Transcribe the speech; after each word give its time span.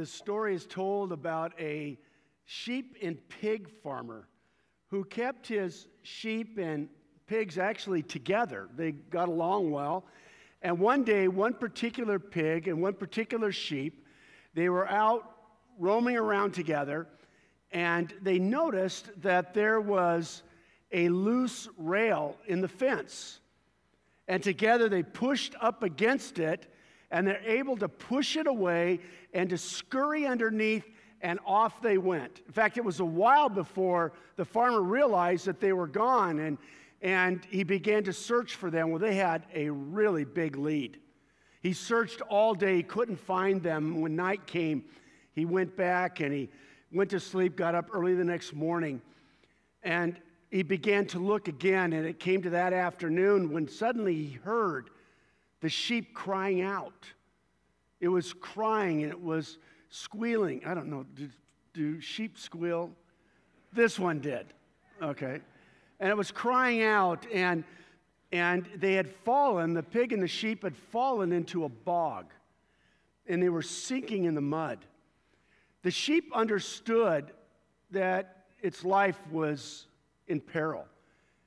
this 0.00 0.10
story 0.10 0.54
is 0.54 0.64
told 0.64 1.12
about 1.12 1.52
a 1.60 1.98
sheep 2.46 2.96
and 3.02 3.18
pig 3.28 3.68
farmer 3.82 4.26
who 4.88 5.04
kept 5.04 5.46
his 5.46 5.88
sheep 6.00 6.56
and 6.56 6.88
pigs 7.26 7.58
actually 7.58 8.02
together. 8.02 8.66
They 8.74 8.92
got 8.92 9.28
along 9.28 9.72
well. 9.72 10.06
And 10.62 10.78
one 10.78 11.04
day, 11.04 11.28
one 11.28 11.52
particular 11.52 12.18
pig 12.18 12.66
and 12.66 12.80
one 12.80 12.94
particular 12.94 13.52
sheep, 13.52 14.06
they 14.54 14.70
were 14.70 14.88
out 14.88 15.36
roaming 15.78 16.16
around 16.16 16.52
together, 16.52 17.06
and 17.70 18.14
they 18.22 18.38
noticed 18.38 19.10
that 19.20 19.52
there 19.52 19.82
was 19.82 20.42
a 20.92 21.10
loose 21.10 21.68
rail 21.76 22.38
in 22.46 22.62
the 22.62 22.68
fence. 22.68 23.40
And 24.28 24.42
together 24.42 24.88
they 24.88 25.02
pushed 25.02 25.54
up 25.60 25.82
against 25.82 26.38
it, 26.38 26.72
and 27.10 27.26
they're 27.26 27.42
able 27.44 27.76
to 27.76 27.88
push 27.88 28.36
it 28.36 28.46
away 28.46 29.00
and 29.34 29.50
to 29.50 29.58
scurry 29.58 30.26
underneath, 30.26 30.84
and 31.22 31.38
off 31.44 31.82
they 31.82 31.98
went. 31.98 32.40
In 32.46 32.52
fact, 32.52 32.78
it 32.78 32.84
was 32.84 33.00
a 33.00 33.04
while 33.04 33.48
before 33.48 34.12
the 34.36 34.44
farmer 34.44 34.82
realized 34.82 35.46
that 35.46 35.60
they 35.60 35.72
were 35.72 35.86
gone, 35.86 36.38
and, 36.38 36.56
and 37.02 37.44
he 37.50 37.62
began 37.62 38.04
to 38.04 38.12
search 38.12 38.54
for 38.54 38.70
them. 38.70 38.90
Well, 38.90 38.98
they 38.98 39.16
had 39.16 39.44
a 39.54 39.68
really 39.70 40.24
big 40.24 40.56
lead. 40.56 40.98
He 41.60 41.74
searched 41.74 42.22
all 42.22 42.54
day, 42.54 42.76
he 42.76 42.82
couldn't 42.82 43.20
find 43.20 43.62
them. 43.62 44.00
When 44.00 44.16
night 44.16 44.46
came, 44.46 44.84
he 45.34 45.44
went 45.44 45.76
back 45.76 46.20
and 46.20 46.32
he 46.32 46.48
went 46.90 47.10
to 47.10 47.20
sleep, 47.20 47.54
got 47.54 47.74
up 47.74 47.90
early 47.92 48.14
the 48.14 48.24
next 48.24 48.54
morning, 48.54 49.02
and 49.82 50.16
he 50.50 50.62
began 50.62 51.06
to 51.06 51.18
look 51.18 51.48
again. 51.48 51.92
And 51.92 52.06
it 52.06 52.18
came 52.18 52.40
to 52.42 52.50
that 52.50 52.72
afternoon 52.72 53.52
when 53.52 53.68
suddenly 53.68 54.14
he 54.14 54.32
heard 54.42 54.88
the 55.60 55.68
sheep 55.68 56.14
crying 56.14 56.62
out. 56.62 57.06
It 58.00 58.08
was 58.08 58.32
crying 58.32 59.02
and 59.02 59.12
it 59.12 59.20
was 59.20 59.58
squealing. 59.90 60.62
I 60.64 60.74
don't 60.74 60.88
know, 60.88 61.04
do, 61.14 61.28
do 61.74 62.00
sheep 62.00 62.38
squeal? 62.38 62.90
This 63.72 63.98
one 63.98 64.20
did. 64.20 64.46
Okay. 65.02 65.40
And 66.00 66.08
it 66.08 66.16
was 66.16 66.30
crying 66.30 66.82
out, 66.82 67.26
and, 67.32 67.62
and 68.32 68.66
they 68.76 68.94
had 68.94 69.08
fallen, 69.08 69.74
the 69.74 69.82
pig 69.82 70.12
and 70.12 70.22
the 70.22 70.28
sheep 70.28 70.62
had 70.62 70.74
fallen 70.76 71.30
into 71.32 71.64
a 71.64 71.68
bog, 71.68 72.32
and 73.26 73.42
they 73.42 73.50
were 73.50 73.62
sinking 73.62 74.24
in 74.24 74.34
the 74.34 74.40
mud. 74.40 74.78
The 75.82 75.90
sheep 75.90 76.30
understood 76.34 77.32
that 77.90 78.44
its 78.62 78.84
life 78.84 79.18
was 79.30 79.86
in 80.26 80.40
peril, 80.40 80.86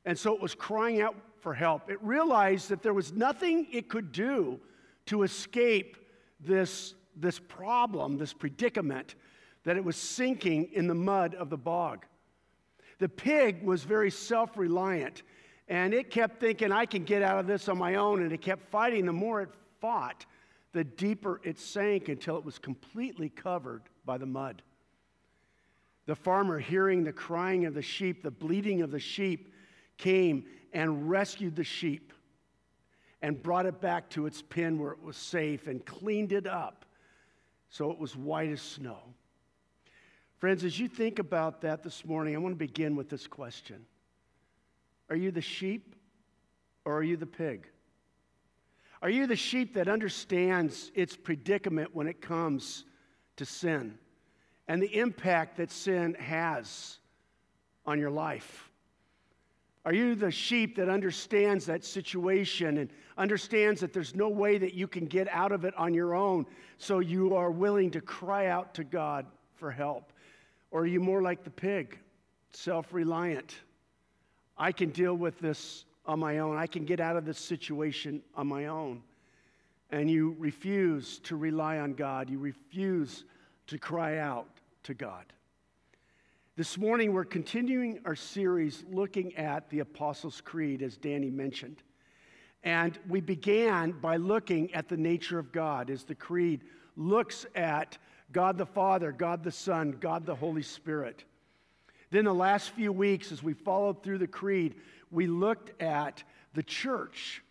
and 0.05 0.17
so 0.17 0.35
it 0.35 0.41
was 0.41 0.53
crying 0.53 1.01
out 1.01 1.15
for 1.43 1.53
help. 1.53 1.91
It 1.91 2.01
realized 2.01 2.69
that 2.69 2.81
there 2.81 2.93
was 2.93 3.11
nothing 3.11 3.67
it 3.71 3.89
could 3.89 4.13
do 4.13 4.59
to 5.07 5.23
escape 5.23 5.97
this, 6.39 6.95
this 7.17 7.37
problem, 7.37 8.17
this 8.17 8.33
predicament, 8.33 9.15
that 9.65 9.75
it 9.75 9.83
was 9.83 9.97
sinking 9.97 10.69
in 10.73 10.87
the 10.87 10.95
mud 10.95 11.35
of 11.35 11.49
the 11.49 11.57
bog. 11.57 12.05
The 12.99 13.09
pig 13.09 13.61
was 13.61 13.83
very 13.83 14.09
self 14.09 14.57
reliant, 14.57 15.23
and 15.67 15.93
it 15.93 16.09
kept 16.09 16.39
thinking, 16.39 16.71
I 16.71 16.85
can 16.85 17.03
get 17.03 17.21
out 17.21 17.39
of 17.39 17.45
this 17.45 17.67
on 17.67 17.77
my 17.77 17.95
own, 17.95 18.23
and 18.23 18.31
it 18.31 18.41
kept 18.41 18.71
fighting. 18.71 19.05
The 19.05 19.11
more 19.11 19.41
it 19.41 19.49
fought, 19.81 20.25
the 20.71 20.85
deeper 20.85 21.41
it 21.43 21.59
sank 21.59 22.07
until 22.07 22.37
it 22.37 22.45
was 22.45 22.57
completely 22.57 23.27
covered 23.27 23.83
by 24.05 24.17
the 24.17 24.25
mud. 24.25 24.61
The 26.05 26.15
farmer, 26.15 26.59
hearing 26.59 27.03
the 27.03 27.13
crying 27.13 27.65
of 27.65 27.73
the 27.73 27.81
sheep, 27.81 28.23
the 28.23 28.31
bleating 28.31 28.81
of 28.81 28.91
the 28.91 28.99
sheep, 28.99 29.52
came 29.97 30.45
and 30.73 31.09
rescued 31.09 31.55
the 31.55 31.63
sheep 31.63 32.13
and 33.21 33.41
brought 33.41 33.65
it 33.65 33.79
back 33.79 34.09
to 34.09 34.25
its 34.25 34.41
pen 34.41 34.77
where 34.77 34.91
it 34.91 35.01
was 35.01 35.15
safe 35.15 35.67
and 35.67 35.85
cleaned 35.85 36.31
it 36.31 36.45
up 36.45 36.85
so 37.69 37.89
it 37.89 37.97
was 37.97 38.15
white 38.15 38.51
as 38.51 38.61
snow. 38.61 38.99
Friends, 40.37 40.63
as 40.65 40.77
you 40.77 40.89
think 40.89 41.19
about 41.19 41.61
that 41.61 41.83
this 41.83 42.03
morning, 42.03 42.35
I 42.35 42.37
want 42.37 42.53
to 42.53 42.57
begin 42.59 42.95
with 42.95 43.09
this 43.09 43.27
question 43.27 43.85
Are 45.09 45.15
you 45.15 45.31
the 45.31 45.41
sheep 45.41 45.95
or 46.85 46.97
are 46.97 47.03
you 47.03 47.15
the 47.15 47.25
pig? 47.25 47.67
Are 49.01 49.09
you 49.09 49.25
the 49.25 49.35
sheep 49.35 49.73
that 49.75 49.87
understands 49.87 50.91
its 50.95 51.15
predicament 51.15 51.93
when 51.93 52.07
it 52.07 52.21
comes 52.21 52.85
to 53.37 53.45
sin 53.45 53.97
and 54.67 54.81
the 54.81 54.97
impact 54.97 55.57
that 55.57 55.71
sin 55.71 56.15
has 56.15 56.99
on 57.85 57.99
your 57.99 58.11
life? 58.11 58.69
Are 59.85 59.93
you 59.93 60.15
the 60.15 60.31
sheep 60.31 60.77
that 60.77 60.87
understands 60.87 61.65
that 61.65 61.83
situation 61.83 62.77
and 62.77 62.89
understands 63.17 63.81
that 63.81 63.91
there's 63.91 64.15
no 64.15 64.29
way 64.29 64.57
that 64.57 64.73
you 64.73 64.87
can 64.87 65.05
get 65.05 65.27
out 65.27 65.51
of 65.51 65.65
it 65.65 65.73
on 65.77 65.93
your 65.93 66.15
own, 66.15 66.45
so 66.77 66.99
you 66.99 67.35
are 67.35 67.51
willing 67.51 67.91
to 67.91 68.01
cry 68.01 68.47
out 68.47 68.73
to 68.75 68.83
God 68.83 69.25
for 69.55 69.71
help? 69.71 70.13
Or 70.71 70.81
are 70.81 70.87
you 70.87 71.01
more 71.01 71.21
like 71.21 71.43
the 71.43 71.49
pig, 71.49 71.99
self 72.51 72.93
reliant? 72.93 73.55
I 74.57 74.71
can 74.71 74.89
deal 74.89 75.15
with 75.15 75.39
this 75.39 75.85
on 76.05 76.19
my 76.19 76.39
own, 76.39 76.57
I 76.57 76.67
can 76.67 76.85
get 76.85 76.99
out 76.99 77.15
of 77.15 77.25
this 77.25 77.39
situation 77.39 78.21
on 78.35 78.47
my 78.47 78.67
own. 78.67 79.01
And 79.91 80.09
you 80.09 80.35
refuse 80.39 81.19
to 81.19 81.35
rely 81.35 81.77
on 81.77 81.93
God, 81.93 82.29
you 82.29 82.39
refuse 82.39 83.25
to 83.67 83.77
cry 83.77 84.17
out 84.17 84.47
to 84.83 84.93
God. 84.93 85.25
This 86.55 86.77
morning, 86.77 87.13
we're 87.13 87.25
continuing 87.25 87.99
our 88.05 88.15
series 88.15 88.85
looking 88.91 89.35
at 89.37 89.71
the 89.71 89.79
Apostles' 89.79 90.39
Creed, 90.39 90.83
as 90.83 90.97
Danny 90.97 91.31
mentioned. 91.31 91.81
And 92.61 92.99
we 93.09 93.21
began 93.21 93.93
by 93.93 94.17
looking 94.17 94.71
at 94.75 94.87
the 94.87 94.95
nature 94.95 95.39
of 95.39 95.51
God, 95.51 95.89
as 95.89 96.03
the 96.03 96.13
Creed 96.13 96.61
looks 96.95 97.47
at 97.55 97.97
God 98.31 98.59
the 98.59 98.67
Father, 98.67 99.11
God 99.11 99.43
the 99.43 99.51
Son, 99.51 99.97
God 99.99 100.27
the 100.27 100.35
Holy 100.35 100.61
Spirit. 100.61 101.23
Then, 102.11 102.25
the 102.25 102.33
last 102.35 102.69
few 102.69 102.91
weeks, 102.91 103.31
as 103.31 103.41
we 103.41 103.53
followed 103.53 104.03
through 104.03 104.19
the 104.19 104.27
Creed, 104.27 104.75
we 105.09 105.25
looked 105.25 105.81
at 105.81 106.23
the 106.53 106.61
church 106.61 107.41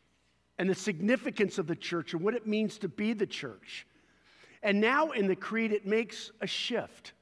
and 0.58 0.70
the 0.70 0.76
significance 0.76 1.58
of 1.58 1.66
the 1.66 1.74
church 1.74 2.14
and 2.14 2.22
what 2.22 2.34
it 2.34 2.46
means 2.46 2.78
to 2.78 2.88
be 2.88 3.14
the 3.14 3.26
church. 3.26 3.84
And 4.62 4.80
now 4.80 5.10
in 5.10 5.26
the 5.26 5.34
Creed, 5.34 5.72
it 5.72 5.88
makes 5.88 6.30
a 6.40 6.46
shift. 6.46 7.14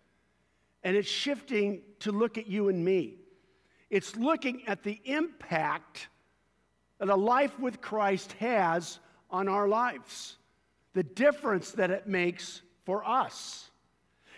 And 0.82 0.96
it's 0.96 1.08
shifting 1.08 1.82
to 2.00 2.12
look 2.12 2.38
at 2.38 2.46
you 2.46 2.68
and 2.68 2.84
me. 2.84 3.16
It's 3.90 4.16
looking 4.16 4.62
at 4.66 4.82
the 4.82 5.00
impact 5.04 6.08
that 6.98 7.08
a 7.08 7.16
life 7.16 7.58
with 7.58 7.80
Christ 7.80 8.32
has 8.32 9.00
on 9.30 9.48
our 9.48 9.68
lives, 9.68 10.36
the 10.94 11.02
difference 11.02 11.72
that 11.72 11.90
it 11.90 12.06
makes 12.06 12.62
for 12.84 13.06
us. 13.06 13.70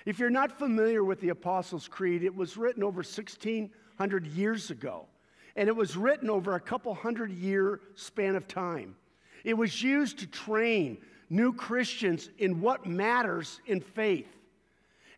If 0.04 0.18
you're 0.18 0.30
not 0.30 0.58
familiar 0.58 1.04
with 1.04 1.20
the 1.20 1.28
Apostles' 1.28 1.88
Creed, 1.88 2.24
it 2.24 2.34
was 2.34 2.56
written 2.56 2.82
over 2.82 2.98
1,600 2.98 4.26
years 4.26 4.70
ago, 4.70 5.06
and 5.54 5.68
it 5.68 5.76
was 5.76 5.96
written 5.96 6.28
over 6.28 6.54
a 6.54 6.60
couple 6.60 6.94
hundred 6.94 7.30
year 7.30 7.80
span 7.94 8.36
of 8.36 8.48
time. 8.48 8.96
It 9.44 9.54
was 9.54 9.82
used 9.82 10.18
to 10.20 10.26
train 10.26 10.98
new 11.30 11.52
Christians 11.52 12.30
in 12.38 12.60
what 12.60 12.86
matters 12.86 13.60
in 13.66 13.80
faith. 13.80 14.28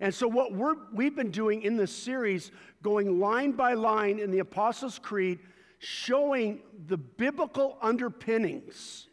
And 0.01 0.13
so, 0.13 0.27
what 0.27 0.53
we 0.93 1.05
have 1.05 1.17
been 1.17 1.31
doing 1.31 1.63
in 1.63 1.77
this 1.77 1.95
series, 1.95 2.51
going 2.83 3.21
line 3.21 3.53
by 3.53 3.75
line 3.75 4.19
in 4.19 4.31
the 4.31 4.41
Apostles' 4.41 4.99
Creed, 4.99 5.39
showing 5.79 6.61
the 6.87 6.97
biblical 6.97 7.79
underpinnings 7.81 9.09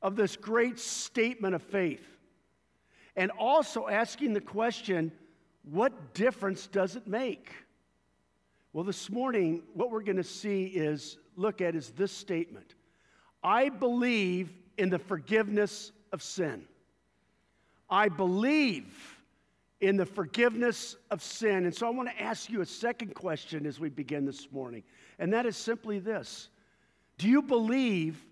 of 0.00 0.16
this 0.16 0.36
great 0.36 0.78
statement 0.78 1.54
of 1.54 1.62
faith. 1.62 2.06
And 3.16 3.30
also 3.32 3.88
asking 3.88 4.32
the 4.32 4.40
question 4.40 5.12
what 5.70 6.14
difference 6.14 6.66
does 6.66 6.96
it 6.96 7.06
make? 7.06 7.52
Well, 8.72 8.84
this 8.84 9.10
morning, 9.10 9.62
what 9.74 9.90
we're 9.90 10.02
going 10.02 10.16
to 10.16 10.24
see 10.24 10.64
is 10.64 11.18
look 11.36 11.60
at 11.60 11.74
is 11.74 11.90
this 11.90 12.12
statement 12.12 12.74
I 13.44 13.68
believe 13.68 14.52
in 14.78 14.88
the 14.88 14.98
forgiveness 14.98 15.92
of 16.12 16.22
sin. 16.22 16.64
I 17.90 18.08
believe 18.08 19.11
in 19.82 19.96
the 19.96 20.06
forgiveness 20.06 20.96
of 21.10 21.20
sin. 21.20 21.66
And 21.66 21.74
so 21.74 21.88
I 21.88 21.90
want 21.90 22.08
to 22.08 22.22
ask 22.22 22.48
you 22.48 22.60
a 22.60 22.66
second 22.66 23.16
question 23.16 23.66
as 23.66 23.80
we 23.80 23.90
begin 23.90 24.24
this 24.24 24.50
morning, 24.52 24.84
and 25.18 25.32
that 25.32 25.44
is 25.44 25.56
simply 25.56 25.98
this 25.98 26.48
Do 27.18 27.28
you 27.28 27.42
believe 27.42 28.24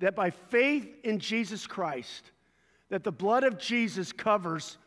that 0.00 0.16
by 0.16 0.30
faith 0.30 0.88
in 1.04 1.18
Jesus 1.18 1.66
Christ, 1.66 2.30
that 2.88 3.04
the 3.04 3.12
blood 3.12 3.44
of 3.44 3.58
Jesus 3.58 4.12
covers 4.12 4.78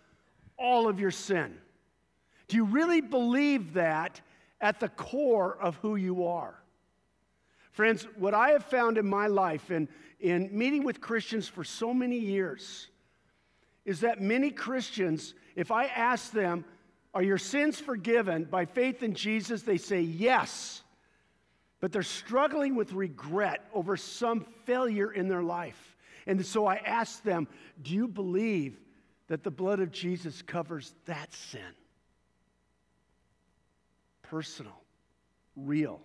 all 0.58 0.88
of 0.90 1.00
your 1.00 1.12
sin? 1.12 1.56
Do 2.48 2.58
you 2.58 2.66
really 2.66 3.02
believe 3.02 3.74
that 3.74 4.20
at 4.60 4.80
the 4.80 4.90
core 4.90 5.56
of 5.62 5.76
who 5.78 5.98
you 5.98 6.26
are? 6.26 6.56
Friends, 7.74 8.08
what 8.18 8.34
I 8.34 8.50
have 8.50 8.66
found 8.66 8.98
in 8.98 9.08
my 9.08 9.28
life 9.28 9.70
and 9.70 9.88
in 10.20 10.50
meeting 10.52 10.84
with 10.84 11.00
Christians 11.00 11.48
for 11.48 11.64
so 11.64 11.94
many 11.94 12.18
years 12.18 12.90
is 13.86 14.02
that 14.02 14.22
many 14.22 14.52
Christians 14.52 15.34
if 15.56 15.72
I 15.72 15.86
ask 15.86 16.32
them, 16.32 16.66
Are 17.14 17.24
your 17.24 17.38
sins 17.38 17.80
forgiven 17.80 18.46
by 18.46 18.66
faith 18.66 19.04
in 19.04 19.14
Jesus? 19.14 19.64
They 19.64 19.78
say 19.78 20.02
yes. 20.02 20.84
But 21.80 21.92
they're 21.92 22.04
struggling 22.04 22.76
with 22.76 22.94
regret 22.94 23.66
over 23.74 23.98
some 23.98 24.46
failure 24.66 25.12
in 25.12 25.28
their 25.28 25.42
life. 25.42 25.98
And 26.28 26.46
so 26.46 26.68
I 26.68 26.76
ask 26.76 27.24
them, 27.24 27.48
Do 27.82 27.94
you 27.94 28.08
believe 28.08 28.80
that 29.32 29.44
the 29.44 29.52
blood 29.52 29.80
of 29.80 29.92
Jesus 29.92 30.42
covers 30.42 30.94
that 31.06 31.34
sin. 31.34 31.62
Personal, 34.24 34.78
real. 35.56 36.02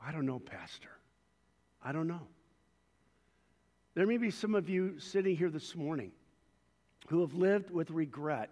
I 0.00 0.12
don't 0.12 0.24
know, 0.24 0.38
Pastor. 0.38 0.90
I 1.84 1.90
don't 1.90 2.06
know. 2.06 2.28
There 3.96 4.06
may 4.06 4.18
be 4.18 4.30
some 4.30 4.54
of 4.54 4.68
you 4.68 5.00
sitting 5.00 5.34
here 5.34 5.48
this 5.48 5.74
morning 5.74 6.12
who 7.08 7.22
have 7.22 7.32
lived 7.32 7.70
with 7.70 7.90
regret 7.90 8.50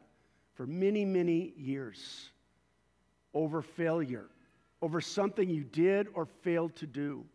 for 0.55 0.67
many, 0.67 1.05
many 1.05 1.52
years 1.58 2.31
over 3.35 3.61
failure, 3.61 4.25
over 4.81 5.02
something 5.02 5.50
you 5.50 5.62
did 5.62 6.08
or 6.14 6.25
failed 6.25 6.75
to 6.76 6.87
do. 6.87 7.26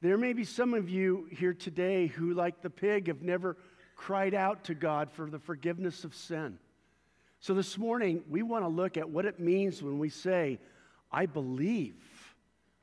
There 0.00 0.18
may 0.18 0.32
be 0.32 0.42
some 0.42 0.74
of 0.74 0.88
you 0.88 1.28
here 1.30 1.54
today 1.54 2.08
who, 2.08 2.34
like 2.34 2.60
the 2.60 2.70
pig, 2.70 3.06
have 3.06 3.22
never 3.22 3.56
cried 3.94 4.34
out 4.34 4.64
to 4.64 4.74
God 4.74 5.12
for 5.12 5.30
the 5.30 5.38
forgiveness 5.38 6.02
of 6.02 6.12
sin. 6.12 6.58
So 7.38 7.54
this 7.54 7.78
morning, 7.78 8.24
we 8.28 8.42
want 8.42 8.64
to 8.64 8.68
look 8.68 8.96
at 8.96 9.08
what 9.08 9.26
it 9.26 9.38
means 9.38 9.80
when 9.80 10.00
we 10.00 10.08
say, 10.08 10.58
I 11.12 11.26
believe. 11.26 11.94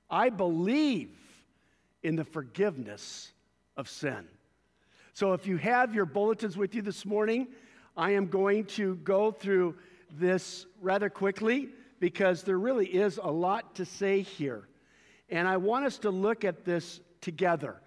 I 0.09 0.29
believe 0.29 1.11
in 2.03 2.15
the 2.15 2.23
forgiveness 2.23 3.33
of 3.77 3.87
sin. 3.87 4.27
So 5.13 5.33
if 5.33 5.47
you 5.47 5.57
have 5.57 5.95
your 5.95 6.05
bulletins 6.05 6.57
with 6.57 6.75
you 6.75 6.81
this 6.81 7.05
morning, 7.05 7.47
I 7.95 8.11
am 8.11 8.27
going 8.27 8.65
to 8.65 8.95
go 8.97 9.31
through 9.31 9.75
this 10.11 10.65
rather 10.81 11.09
quickly 11.09 11.69
because 11.99 12.43
there 12.43 12.59
really 12.59 12.87
is 12.87 13.19
a 13.21 13.31
lot 13.31 13.75
to 13.75 13.85
say 13.85 14.21
here. 14.21 14.67
And 15.29 15.47
I 15.47 15.57
want 15.57 15.85
us 15.85 15.97
to 15.99 16.11
look 16.11 16.45
at 16.45 16.65
this 16.65 17.01
together 17.21 17.81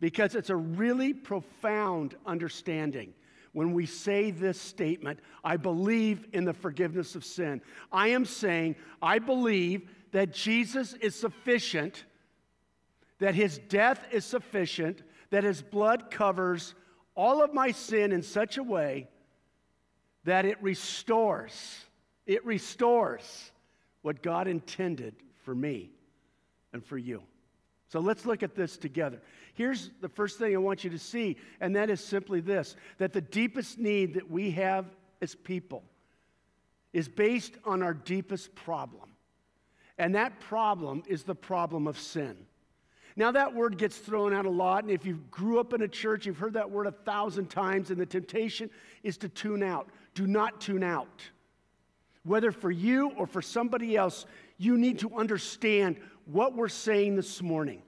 because 0.00 0.34
it's 0.34 0.50
a 0.50 0.56
really 0.56 1.12
profound 1.12 2.14
understanding 2.24 3.12
when 3.52 3.72
we 3.72 3.86
say 3.86 4.30
this 4.30 4.60
statement 4.60 5.18
I 5.42 5.56
believe 5.56 6.26
in 6.32 6.44
the 6.44 6.52
forgiveness 6.52 7.14
of 7.14 7.24
sin. 7.24 7.62
I 7.90 8.08
am 8.08 8.24
saying, 8.24 8.76
I 9.00 9.18
believe 9.18 9.88
that 10.12 10.32
Jesus 10.32 10.94
is 10.94 11.14
sufficient, 11.14 12.04
that 13.18 13.34
his 13.34 13.58
death 13.68 14.04
is 14.12 14.24
sufficient, 14.24 15.02
that 15.30 15.44
his 15.44 15.62
blood 15.62 16.10
covers 16.10 16.74
all 17.14 17.42
of 17.42 17.54
my 17.54 17.70
sin 17.70 18.12
in 18.12 18.22
such 18.22 18.58
a 18.58 18.62
way 18.62 19.08
that 20.24 20.44
it 20.44 20.60
restores, 20.62 21.84
it 22.26 22.44
restores 22.44 23.52
what 24.02 24.22
God 24.22 24.48
intended 24.48 25.14
for 25.44 25.54
me 25.54 25.90
and 26.72 26.84
for 26.84 26.98
you. 26.98 27.22
So 27.88 28.00
let's 28.00 28.26
look 28.26 28.42
at 28.42 28.54
this 28.54 28.76
together. 28.76 29.20
Here's 29.54 29.90
the 30.00 30.08
first 30.08 30.38
thing 30.38 30.54
I 30.54 30.58
want 30.58 30.84
you 30.84 30.90
to 30.90 30.98
see, 30.98 31.36
and 31.60 31.74
that 31.76 31.88
is 31.88 32.00
simply 32.00 32.40
this 32.40 32.76
that 32.98 33.12
the 33.12 33.20
deepest 33.20 33.78
need 33.78 34.14
that 34.14 34.30
we 34.30 34.50
have 34.52 34.86
as 35.22 35.34
people 35.34 35.84
is 36.92 37.08
based 37.08 37.54
on 37.64 37.82
our 37.82 37.94
deepest 37.94 38.54
problem. 38.54 39.10
And 39.98 40.14
that 40.14 40.40
problem 40.40 41.02
is 41.06 41.22
the 41.22 41.34
problem 41.34 41.86
of 41.86 41.98
sin. 41.98 42.36
Now, 43.18 43.32
that 43.32 43.54
word 43.54 43.78
gets 43.78 43.96
thrown 43.96 44.34
out 44.34 44.44
a 44.44 44.50
lot, 44.50 44.84
and 44.84 44.92
if 44.92 45.06
you 45.06 45.20
grew 45.30 45.58
up 45.58 45.72
in 45.72 45.80
a 45.80 45.88
church, 45.88 46.26
you've 46.26 46.36
heard 46.36 46.52
that 46.52 46.70
word 46.70 46.86
a 46.86 46.92
thousand 46.92 47.48
times, 47.48 47.90
and 47.90 47.98
the 47.98 48.04
temptation 48.04 48.68
is 49.02 49.16
to 49.18 49.28
tune 49.30 49.62
out. 49.62 49.88
Do 50.14 50.26
not 50.26 50.60
tune 50.60 50.82
out. 50.82 51.22
Whether 52.24 52.52
for 52.52 52.70
you 52.70 53.12
or 53.16 53.26
for 53.26 53.40
somebody 53.40 53.96
else, 53.96 54.26
you 54.58 54.76
need 54.76 54.98
to 54.98 55.14
understand 55.16 55.96
what 56.26 56.54
we're 56.54 56.68
saying 56.68 57.16
this 57.16 57.40
morning. 57.40 57.82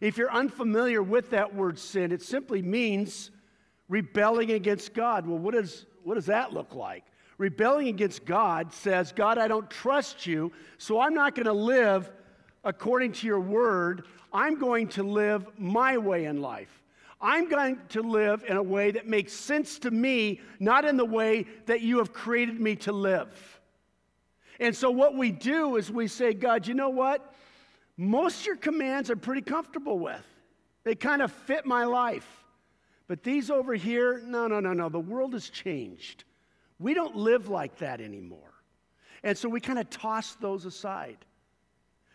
If 0.00 0.16
you're 0.16 0.32
unfamiliar 0.32 1.02
with 1.02 1.30
that 1.30 1.54
word 1.54 1.78
sin, 1.78 2.10
it 2.10 2.22
simply 2.22 2.62
means 2.62 3.30
rebelling 3.88 4.52
against 4.52 4.94
God. 4.94 5.26
Well, 5.26 5.38
what, 5.38 5.54
is, 5.54 5.86
what 6.04 6.14
does 6.14 6.26
that 6.26 6.52
look 6.52 6.74
like? 6.74 7.04
Rebelling 7.36 7.88
against 7.88 8.24
God 8.24 8.72
says, 8.72 9.12
God, 9.12 9.38
I 9.38 9.48
don't 9.48 9.68
trust 9.68 10.26
you, 10.26 10.52
so 10.78 11.00
I'm 11.00 11.14
not 11.14 11.34
going 11.34 11.46
to 11.46 11.52
live 11.52 12.10
according 12.62 13.12
to 13.12 13.26
your 13.26 13.40
word. 13.40 14.06
I'm 14.34 14.58
going 14.58 14.88
to 14.88 15.04
live 15.04 15.46
my 15.56 15.96
way 15.96 16.24
in 16.24 16.42
life. 16.42 16.82
I'm 17.20 17.48
going 17.48 17.78
to 17.90 18.02
live 18.02 18.44
in 18.46 18.56
a 18.56 18.62
way 18.62 18.90
that 18.90 19.06
makes 19.06 19.32
sense 19.32 19.78
to 19.78 19.90
me, 19.90 20.40
not 20.58 20.84
in 20.84 20.96
the 20.96 21.04
way 21.04 21.46
that 21.66 21.80
you 21.80 21.98
have 21.98 22.12
created 22.12 22.60
me 22.60 22.76
to 22.76 22.92
live. 22.92 23.60
And 24.60 24.76
so, 24.76 24.90
what 24.90 25.16
we 25.16 25.30
do 25.30 25.76
is 25.76 25.90
we 25.90 26.08
say, 26.08 26.34
God, 26.34 26.66
you 26.66 26.74
know 26.74 26.90
what? 26.90 27.34
Most 27.96 28.40
of 28.40 28.46
your 28.46 28.56
commands 28.56 29.08
I'm 29.08 29.20
pretty 29.20 29.40
comfortable 29.40 29.98
with. 29.98 30.24
They 30.82 30.94
kind 30.94 31.22
of 31.22 31.32
fit 31.32 31.64
my 31.64 31.84
life. 31.84 32.28
But 33.06 33.22
these 33.22 33.50
over 33.50 33.74
here, 33.74 34.20
no, 34.24 34.46
no, 34.46 34.60
no, 34.60 34.72
no. 34.72 34.88
The 34.88 35.00
world 35.00 35.32
has 35.34 35.48
changed. 35.48 36.24
We 36.78 36.92
don't 36.92 37.16
live 37.16 37.48
like 37.48 37.78
that 37.78 38.00
anymore. 38.00 38.52
And 39.22 39.36
so 39.36 39.48
we 39.48 39.60
kind 39.60 39.78
of 39.78 39.88
toss 39.90 40.34
those 40.34 40.64
aside. 40.66 41.18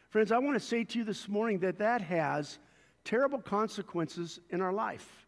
Friends, 0.10 0.32
I 0.32 0.40
want 0.40 0.60
to 0.60 0.66
say 0.66 0.84
to 0.84 0.98
you 0.98 1.04
this 1.04 1.30
morning 1.30 1.60
that 1.60 1.78
that 1.78 2.02
has 2.02 2.58
terrible 3.04 3.40
consequences 3.40 4.40
in 4.50 4.60
our 4.60 4.74
life. 4.74 5.28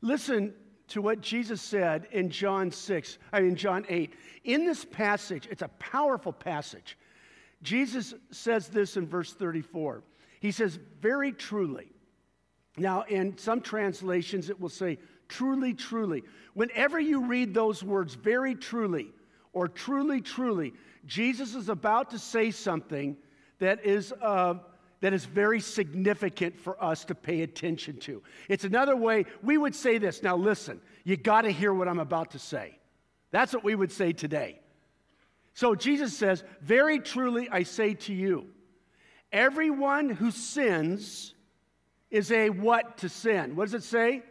Listen 0.00 0.54
to 0.88 1.02
what 1.02 1.20
Jesus 1.20 1.60
said 1.60 2.06
in 2.12 2.30
John 2.30 2.70
6, 2.70 3.18
I 3.32 3.40
mean 3.40 3.56
John 3.56 3.84
8. 3.88 4.14
In 4.44 4.64
this 4.64 4.84
passage, 4.84 5.48
it's 5.50 5.62
a 5.62 5.68
powerful 5.80 6.32
passage. 6.32 6.96
Jesus 7.62 8.14
says 8.30 8.68
this 8.68 8.96
in 8.96 9.08
verse 9.08 9.32
34. 9.32 10.04
He 10.38 10.52
says, 10.52 10.78
Very 11.00 11.32
truly. 11.32 11.88
Now, 12.76 13.02
in 13.02 13.36
some 13.36 13.60
translations, 13.60 14.50
it 14.50 14.60
will 14.60 14.68
say, 14.68 14.98
Truly, 15.28 15.74
truly. 15.74 16.22
Whenever 16.54 17.00
you 17.00 17.26
read 17.26 17.52
those 17.52 17.82
words, 17.82 18.14
very 18.14 18.54
truly, 18.54 19.08
or 19.52 19.66
truly, 19.66 20.20
truly, 20.20 20.74
Jesus 21.06 21.56
is 21.56 21.68
about 21.68 22.10
to 22.10 22.20
say 22.20 22.52
something 22.52 23.16
that 23.58 23.84
is, 23.84 24.12
uh, 24.20 24.54
that 25.00 25.12
is 25.12 25.24
very 25.24 25.60
significant 25.60 26.58
for 26.58 26.82
us 26.82 27.04
to 27.06 27.14
pay 27.14 27.42
attention 27.42 27.98
to. 28.00 28.22
It's 28.48 28.64
another 28.64 28.96
way 28.96 29.26
we 29.42 29.58
would 29.58 29.74
say 29.74 29.98
this. 29.98 30.22
Now, 30.22 30.36
listen, 30.36 30.80
you 31.04 31.16
got 31.16 31.42
to 31.42 31.50
hear 31.50 31.72
what 31.72 31.88
I'm 31.88 31.98
about 31.98 32.32
to 32.32 32.38
say. 32.38 32.78
That's 33.30 33.52
what 33.52 33.64
we 33.64 33.74
would 33.74 33.92
say 33.92 34.12
today. 34.12 34.60
So 35.54 35.74
Jesus 35.74 36.16
says, 36.16 36.44
Very 36.60 37.00
truly 37.00 37.48
I 37.50 37.62
say 37.62 37.94
to 37.94 38.12
you, 38.12 38.46
everyone 39.32 40.10
who 40.10 40.30
sins 40.30 41.34
is 42.10 42.30
a 42.30 42.50
what 42.50 42.98
to 42.98 43.08
sin? 43.08 43.56
What 43.56 43.64
does 43.64 43.74
it 43.74 43.82
say? 43.82 44.22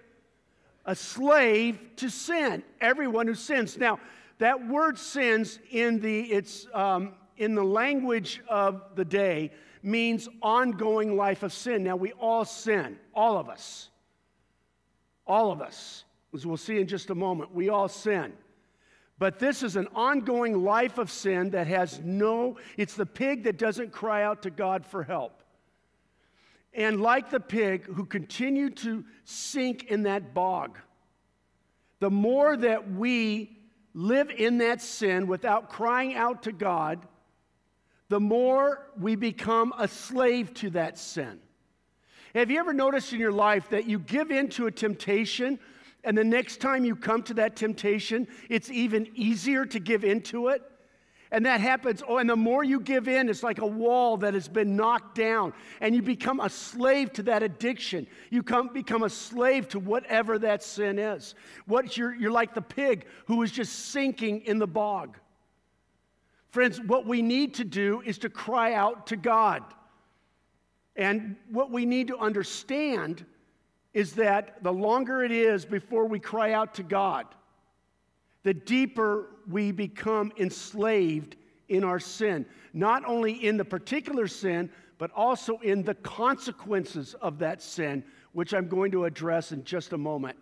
A 0.85 0.95
slave 0.95 1.79
to 1.97 2.09
sin. 2.09 2.63
Everyone 2.79 3.27
who 3.27 3.33
sins. 3.33 3.77
Now, 3.77 3.99
that 4.37 4.67
word 4.67 4.97
sins 4.97 5.59
in 5.71 5.99
the, 5.99 6.21
it's, 6.21 6.67
um, 6.73 7.13
in 7.37 7.55
the 7.55 7.63
language 7.63 8.41
of 8.47 8.81
the 8.95 9.05
day 9.05 9.51
means 9.83 10.27
ongoing 10.41 11.15
life 11.15 11.43
of 11.43 11.53
sin. 11.53 11.83
Now, 11.83 11.95
we 11.95 12.11
all 12.13 12.45
sin, 12.45 12.97
all 13.13 13.37
of 13.37 13.49
us. 13.49 13.89
All 15.27 15.51
of 15.51 15.61
us. 15.61 16.03
As 16.33 16.45
we'll 16.45 16.57
see 16.57 16.79
in 16.79 16.87
just 16.87 17.09
a 17.09 17.15
moment, 17.15 17.53
we 17.53 17.69
all 17.69 17.87
sin. 17.87 18.33
But 19.17 19.39
this 19.39 19.63
is 19.63 19.75
an 19.75 19.87
ongoing 19.95 20.63
life 20.63 20.97
of 20.97 21.09
sin 21.09 21.51
that 21.51 21.67
has 21.67 22.01
no, 22.03 22.57
it's 22.77 22.95
the 22.95 23.05
pig 23.05 23.43
that 23.43 23.57
doesn't 23.57 23.91
cry 23.91 24.23
out 24.23 24.41
to 24.41 24.49
God 24.49 24.85
for 24.85 25.03
help. 25.03 25.41
And 26.73 27.01
like 27.01 27.29
the 27.29 27.39
pig 27.39 27.85
who 27.85 28.05
continued 28.05 28.75
to 28.77 29.05
sink 29.23 29.85
in 29.85 30.03
that 30.03 30.33
bog, 30.33 30.77
the 31.99 32.09
more 32.09 32.57
that 32.57 32.91
we 32.91 33.57
live 33.93 34.29
in 34.29 34.57
that 34.57 34.81
sin 34.81 35.27
without 35.27 35.69
crying 35.69 36.15
out 36.15 36.43
to 36.43 36.51
God, 36.51 37.07
the 38.09 38.19
more 38.19 38.87
we 38.99 39.15
become 39.15 39.73
a 39.77 39.87
slave 39.87 40.53
to 40.55 40.69
that 40.71 40.97
sin. 40.97 41.39
Have 42.33 42.51
you 42.51 42.59
ever 42.59 42.73
noticed 42.73 43.13
in 43.13 43.19
your 43.19 43.31
life 43.31 43.69
that 43.69 43.85
you 43.85 43.99
give 43.99 44.29
in 44.31 44.49
to 44.49 44.67
a 44.67 44.71
temptation 44.71 45.59
and 46.05 46.15
the 46.15 46.23
next 46.23 46.61
time 46.61 46.85
you 46.85 46.95
come 46.95 47.23
to 47.23 47.33
that 47.33 47.55
temptation, 47.55 48.27
it's 48.47 48.69
even 48.69 49.09
easier 49.15 49.65
to 49.65 49.79
give 49.79 50.03
into 50.03 50.49
it. 50.49 50.61
And 51.31 51.45
that 51.47 51.59
happens, 51.59 52.03
oh, 52.07 52.19
and 52.19 52.29
the 52.29 52.35
more 52.35 52.63
you 52.63 52.79
give 52.79 53.07
in, 53.07 53.27
it's 53.27 53.41
like 53.41 53.57
a 53.57 53.65
wall 53.65 54.15
that 54.17 54.35
has 54.35 54.47
been 54.47 54.75
knocked 54.75 55.15
down, 55.15 55.53
and 55.81 55.95
you 55.95 56.03
become 56.03 56.39
a 56.39 56.49
slave 56.49 57.11
to 57.13 57.23
that 57.23 57.41
addiction. 57.41 58.05
You 58.29 58.43
come, 58.43 58.69
become 58.71 59.01
a 59.01 59.09
slave 59.09 59.67
to 59.69 59.79
whatever 59.79 60.37
that 60.39 60.61
sin 60.61 60.99
is. 60.99 61.33
What 61.65 61.97
you're, 61.97 62.13
you're 62.13 62.31
like 62.31 62.53
the 62.53 62.61
pig 62.61 63.07
who 63.25 63.41
is 63.41 63.51
just 63.51 63.87
sinking 63.87 64.41
in 64.41 64.59
the 64.59 64.67
bog. 64.67 65.17
Friends, 66.55 66.79
what 66.79 67.05
we 67.05 67.21
need 67.21 67.55
to 67.55 67.65
do 67.65 68.01
is 68.05 68.17
to 68.19 68.29
cry 68.29 68.75
out 68.75 69.07
to 69.07 69.17
God. 69.17 69.61
And 70.95 71.35
what 71.51 71.69
we 71.69 71.85
need 71.85 72.07
to 72.07 72.17
understand 72.17 73.25
is 73.93 74.13
that 74.13 74.63
the 74.63 74.71
longer 74.71 75.21
it 75.21 75.33
is 75.33 75.65
before 75.65 76.05
we 76.05 76.17
cry 76.17 76.53
out 76.53 76.73
to 76.75 76.83
God, 76.83 77.25
the 78.43 78.53
deeper 78.53 79.31
we 79.51 79.73
become 79.73 80.31
enslaved 80.37 81.35
in 81.67 81.83
our 81.83 81.99
sin. 81.99 82.45
Not 82.71 83.03
only 83.05 83.33
in 83.33 83.57
the 83.57 83.65
particular 83.65 84.25
sin, 84.25 84.69
but 84.97 85.11
also 85.13 85.57
in 85.57 85.83
the 85.83 85.95
consequences 85.95 87.15
of 87.15 87.37
that 87.39 87.61
sin, 87.61 88.01
which 88.31 88.53
I'm 88.53 88.69
going 88.69 88.91
to 88.91 89.03
address 89.03 89.51
in 89.51 89.65
just 89.65 89.91
a 89.91 89.97
moment. 89.97 90.37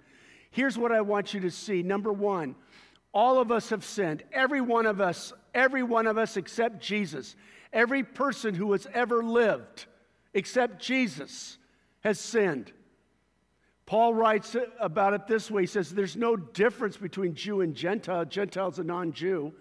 Here's 0.51 0.77
what 0.77 0.91
I 0.91 1.01
want 1.01 1.33
you 1.33 1.39
to 1.39 1.49
see. 1.49 1.81
Number 1.81 2.13
one, 2.13 2.53
all 3.15 3.39
of 3.39 3.51
us 3.51 3.71
have 3.71 3.83
sinned. 3.83 4.21
Every 4.31 4.61
one 4.61 4.85
of 4.85 5.01
us, 5.01 5.33
every 5.53 5.83
one 5.83 6.07
of 6.07 6.17
us 6.17 6.37
except 6.37 6.81
Jesus. 6.81 7.35
Every 7.71 8.03
person 8.03 8.53
who 8.53 8.71
has 8.73 8.87
ever 8.93 9.23
lived 9.23 9.85
except 10.33 10.81
Jesus 10.81 11.57
has 12.01 12.19
sinned. 12.19 12.71
Paul 13.85 14.13
writes 14.13 14.55
about 14.79 15.13
it 15.13 15.27
this 15.27 15.51
way 15.51 15.63
He 15.63 15.67
says, 15.67 15.89
There's 15.89 16.15
no 16.15 16.35
difference 16.35 16.97
between 16.97 17.35
Jew 17.35 17.61
and 17.61 17.75
Gentile. 17.75 18.25
Gentile's 18.25 18.79
a 18.79 18.83
non 18.83 19.11
Jew. 19.11 19.53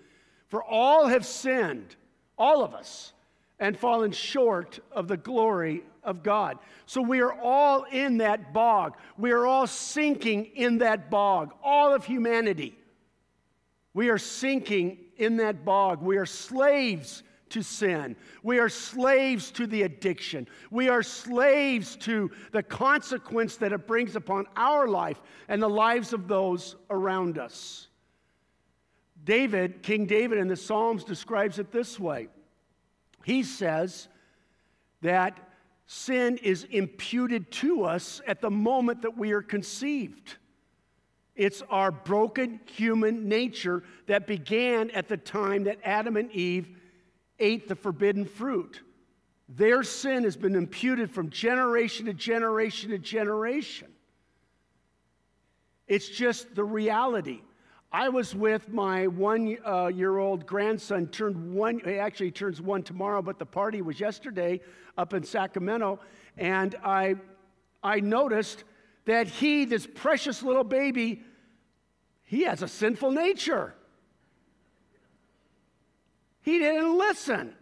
For 0.49 0.62
all 0.62 1.06
have 1.06 1.25
sinned, 1.25 1.96
all 2.37 2.62
of 2.62 2.75
us, 2.75 3.14
and 3.58 3.78
fallen 3.78 4.12
short 4.12 4.80
of 4.90 5.08
the 5.08 5.16
glory 5.16 5.82
of 6.02 6.22
God. 6.22 6.58
So 6.84 7.00
we 7.00 7.20
are 7.20 7.32
all 7.32 7.84
in 7.84 8.18
that 8.18 8.52
bog. 8.52 8.96
We 9.16 9.30
are 9.30 9.46
all 9.46 9.66
sinking 9.66 10.46
in 10.54 10.78
that 10.78 11.11
bog, 11.11 11.54
all 11.62 11.94
of 11.94 12.04
humanity. 12.04 12.76
We 13.94 14.08
are 14.08 14.18
sinking 14.18 14.99
in 15.16 15.37
that 15.38 15.64
bog. 15.64 16.02
We 16.02 16.16
are 16.16 16.26
slaves 16.26 17.22
to 17.50 17.62
sin. 17.62 18.16
We 18.42 18.58
are 18.58 18.68
slaves 18.68 19.50
to 19.52 19.66
the 19.66 19.82
addiction. 19.82 20.49
We 20.70 20.88
are 20.88 21.02
slaves 21.02 21.96
to 21.96 22.30
the 22.50 22.62
consequence 22.62 23.56
that 23.56 23.72
it 23.72 23.87
brings 23.87 24.16
upon 24.16 24.46
our 24.56 24.88
life 24.88 25.20
and 25.49 25.62
the 25.62 25.68
lives 25.68 26.12
of 26.12 26.28
those 26.28 26.76
around 26.90 27.38
us. 27.38 27.88
David, 29.25 29.82
King 29.82 30.06
David 30.06 30.38
in 30.38 30.49
the 30.49 30.56
Psalms 30.56 31.04
describes 31.04 31.58
it 31.58 31.70
this 31.70 32.00
way. 32.00 32.28
He 33.25 33.42
says 33.42 34.08
that 35.02 35.38
sin 35.87 36.38
is 36.38 36.64
imputed 36.64 37.50
to 37.52 37.84
us 37.84 38.20
at 38.26 38.40
the 38.40 38.50
moment 38.50 39.02
that 39.02 39.16
we 39.16 39.32
are 39.32 39.42
conceived. 39.42 40.38
It's 41.34 41.62
our 41.70 41.90
broken 41.90 42.60
human 42.66 43.28
nature 43.28 43.82
that 44.06 44.26
began 44.26 44.90
at 44.90 45.08
the 45.08 45.16
time 45.16 45.64
that 45.64 45.78
Adam 45.84 46.16
and 46.16 46.30
Eve 46.32 46.68
ate 47.38 47.68
the 47.68 47.74
forbidden 47.74 48.24
fruit. 48.24 48.82
Their 49.48 49.82
sin 49.82 50.24
has 50.24 50.36
been 50.36 50.54
imputed 50.54 51.10
from 51.10 51.30
generation 51.30 52.06
to 52.06 52.12
generation 52.12 52.90
to 52.90 52.98
generation. 52.98 53.88
It's 55.86 56.08
just 56.08 56.54
the 56.54 56.64
reality. 56.64 57.40
I 57.90 58.08
was 58.08 58.34
with 58.34 58.70
my 58.70 59.06
one 59.06 59.58
uh, 59.66 59.88
year 59.88 60.16
old 60.16 60.46
grandson, 60.46 61.08
turned 61.08 61.54
one, 61.54 61.80
he 61.84 61.98
actually 61.98 62.30
turns 62.30 62.60
one 62.60 62.82
tomorrow, 62.82 63.20
but 63.20 63.38
the 63.38 63.44
party 63.44 63.82
was 63.82 64.00
yesterday 64.00 64.60
up 64.96 65.12
in 65.12 65.22
Sacramento. 65.22 65.98
And 66.38 66.74
I, 66.82 67.16
I 67.82 68.00
noticed 68.00 68.64
that 69.04 69.26
he, 69.26 69.64
this 69.64 69.87
precious 69.87 70.42
little 70.42 70.64
baby, 70.64 71.23
he 72.23 72.44
has 72.44 72.62
a 72.62 72.68
sinful 72.68 73.11
nature. 73.11 73.75
He 76.42 76.59
didn't 76.59 76.97
listen. 76.97 77.54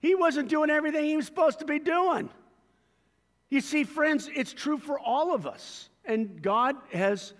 He 0.00 0.14
wasn't 0.14 0.48
doing 0.48 0.70
everything 0.70 1.04
he 1.04 1.16
was 1.16 1.26
supposed 1.26 1.58
to 1.58 1.64
be 1.64 1.78
doing. 1.78 2.30
You 3.50 3.60
see, 3.60 3.84
friends, 3.84 4.30
it's 4.34 4.52
true 4.52 4.78
for 4.78 4.98
all 4.98 5.34
of 5.34 5.46
us. 5.46 5.88
And 6.04 6.40
God 6.40 6.76
has, 6.92 7.34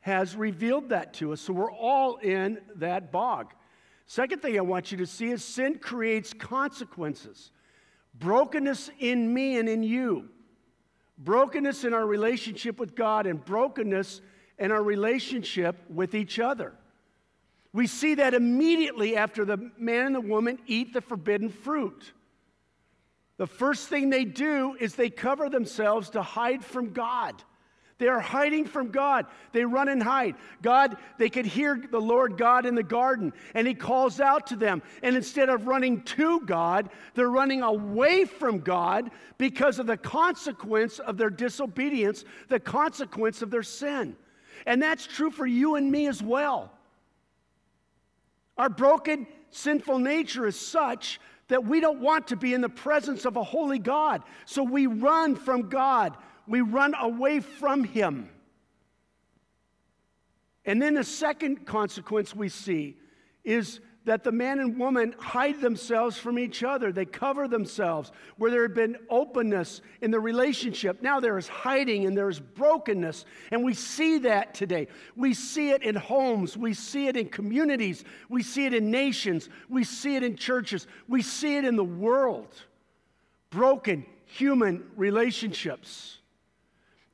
has 0.00 0.36
revealed 0.36 0.90
that 0.90 1.14
to 1.14 1.32
us. 1.32 1.40
So 1.40 1.52
we're 1.52 1.72
all 1.72 2.16
in 2.16 2.58
that 2.76 3.10
bog. 3.10 3.54
Second 4.06 4.42
thing 4.42 4.58
I 4.58 4.60
want 4.60 4.92
you 4.92 4.98
to 4.98 5.06
see 5.06 5.30
is 5.30 5.44
sin 5.44 5.78
creates 5.78 6.32
consequences. 6.32 7.50
Brokenness 8.14 8.90
in 8.98 9.32
me 9.32 9.56
and 9.56 9.68
in 9.68 9.82
you. 9.82 10.28
Brokenness 11.18 11.84
in 11.84 11.94
our 11.94 12.06
relationship 12.06 12.78
with 12.78 12.94
God 12.94 13.26
and 13.26 13.44
brokenness 13.44 14.20
in 14.58 14.72
our 14.72 14.82
relationship 14.82 15.76
with 15.88 16.14
each 16.14 16.38
other. 16.38 16.72
We 17.72 17.86
see 17.86 18.16
that 18.16 18.34
immediately 18.34 19.16
after 19.16 19.44
the 19.44 19.70
man 19.78 20.06
and 20.06 20.14
the 20.14 20.20
woman 20.20 20.58
eat 20.66 20.92
the 20.92 21.00
forbidden 21.00 21.48
fruit. 21.48 22.12
The 23.38 23.46
first 23.46 23.88
thing 23.88 24.10
they 24.10 24.24
do 24.24 24.76
is 24.78 24.94
they 24.94 25.10
cover 25.10 25.48
themselves 25.48 26.10
to 26.10 26.22
hide 26.22 26.64
from 26.64 26.92
God. 26.92 27.42
They 28.02 28.08
are 28.08 28.18
hiding 28.18 28.64
from 28.64 28.88
God. 28.88 29.26
They 29.52 29.64
run 29.64 29.86
and 29.86 30.02
hide. 30.02 30.34
God, 30.60 30.96
they 31.18 31.30
could 31.30 31.46
hear 31.46 31.80
the 31.88 32.00
Lord 32.00 32.36
God 32.36 32.66
in 32.66 32.74
the 32.74 32.82
garden, 32.82 33.32
and 33.54 33.64
He 33.64 33.74
calls 33.74 34.18
out 34.18 34.48
to 34.48 34.56
them. 34.56 34.82
And 35.04 35.14
instead 35.14 35.48
of 35.48 35.68
running 35.68 36.02
to 36.02 36.40
God, 36.40 36.90
they're 37.14 37.30
running 37.30 37.62
away 37.62 38.24
from 38.24 38.58
God 38.58 39.12
because 39.38 39.78
of 39.78 39.86
the 39.86 39.96
consequence 39.96 40.98
of 40.98 41.16
their 41.16 41.30
disobedience, 41.30 42.24
the 42.48 42.58
consequence 42.58 43.40
of 43.40 43.52
their 43.52 43.62
sin. 43.62 44.16
And 44.66 44.82
that's 44.82 45.06
true 45.06 45.30
for 45.30 45.46
you 45.46 45.76
and 45.76 45.88
me 45.88 46.08
as 46.08 46.20
well. 46.20 46.72
Our 48.58 48.68
broken, 48.68 49.28
sinful 49.50 50.00
nature 50.00 50.48
is 50.48 50.58
such 50.58 51.20
that 51.46 51.64
we 51.64 51.78
don't 51.78 52.00
want 52.00 52.26
to 52.26 52.36
be 52.36 52.52
in 52.52 52.62
the 52.62 52.68
presence 52.68 53.26
of 53.26 53.36
a 53.36 53.44
holy 53.44 53.78
God. 53.78 54.22
So 54.44 54.64
we 54.64 54.88
run 54.88 55.36
from 55.36 55.68
God, 55.68 56.16
we 56.52 56.60
run 56.60 56.94
away 57.00 57.40
from 57.40 57.82
Him. 57.82 58.28
And 60.66 60.82
then 60.82 60.92
the 60.92 61.02
second 61.02 61.64
consequence 61.64 62.36
we 62.36 62.50
see 62.50 62.98
is 63.42 63.80
that 64.04 64.22
the 64.22 64.32
man 64.32 64.60
and 64.60 64.78
woman 64.78 65.14
hide 65.18 65.62
themselves 65.62 66.18
from 66.18 66.38
each 66.38 66.62
other. 66.62 66.92
They 66.92 67.06
cover 67.06 67.48
themselves. 67.48 68.12
Where 68.36 68.50
there 68.50 68.60
had 68.60 68.74
been 68.74 68.98
openness 69.08 69.80
in 70.02 70.10
the 70.10 70.20
relationship, 70.20 71.00
now 71.00 71.20
there 71.20 71.38
is 71.38 71.48
hiding 71.48 72.04
and 72.04 72.14
there 72.14 72.28
is 72.28 72.38
brokenness. 72.38 73.24
And 73.50 73.64
we 73.64 73.72
see 73.72 74.18
that 74.18 74.52
today. 74.52 74.88
We 75.16 75.32
see 75.32 75.70
it 75.70 75.82
in 75.82 75.94
homes, 75.94 76.54
we 76.54 76.74
see 76.74 77.06
it 77.06 77.16
in 77.16 77.30
communities, 77.30 78.04
we 78.28 78.42
see 78.42 78.66
it 78.66 78.74
in 78.74 78.90
nations, 78.90 79.48
we 79.70 79.84
see 79.84 80.16
it 80.16 80.22
in 80.22 80.36
churches, 80.36 80.86
we 81.08 81.22
see 81.22 81.56
it 81.56 81.64
in 81.64 81.76
the 81.76 81.82
world. 81.82 82.52
Broken 83.48 84.04
human 84.26 84.84
relationships. 84.96 86.18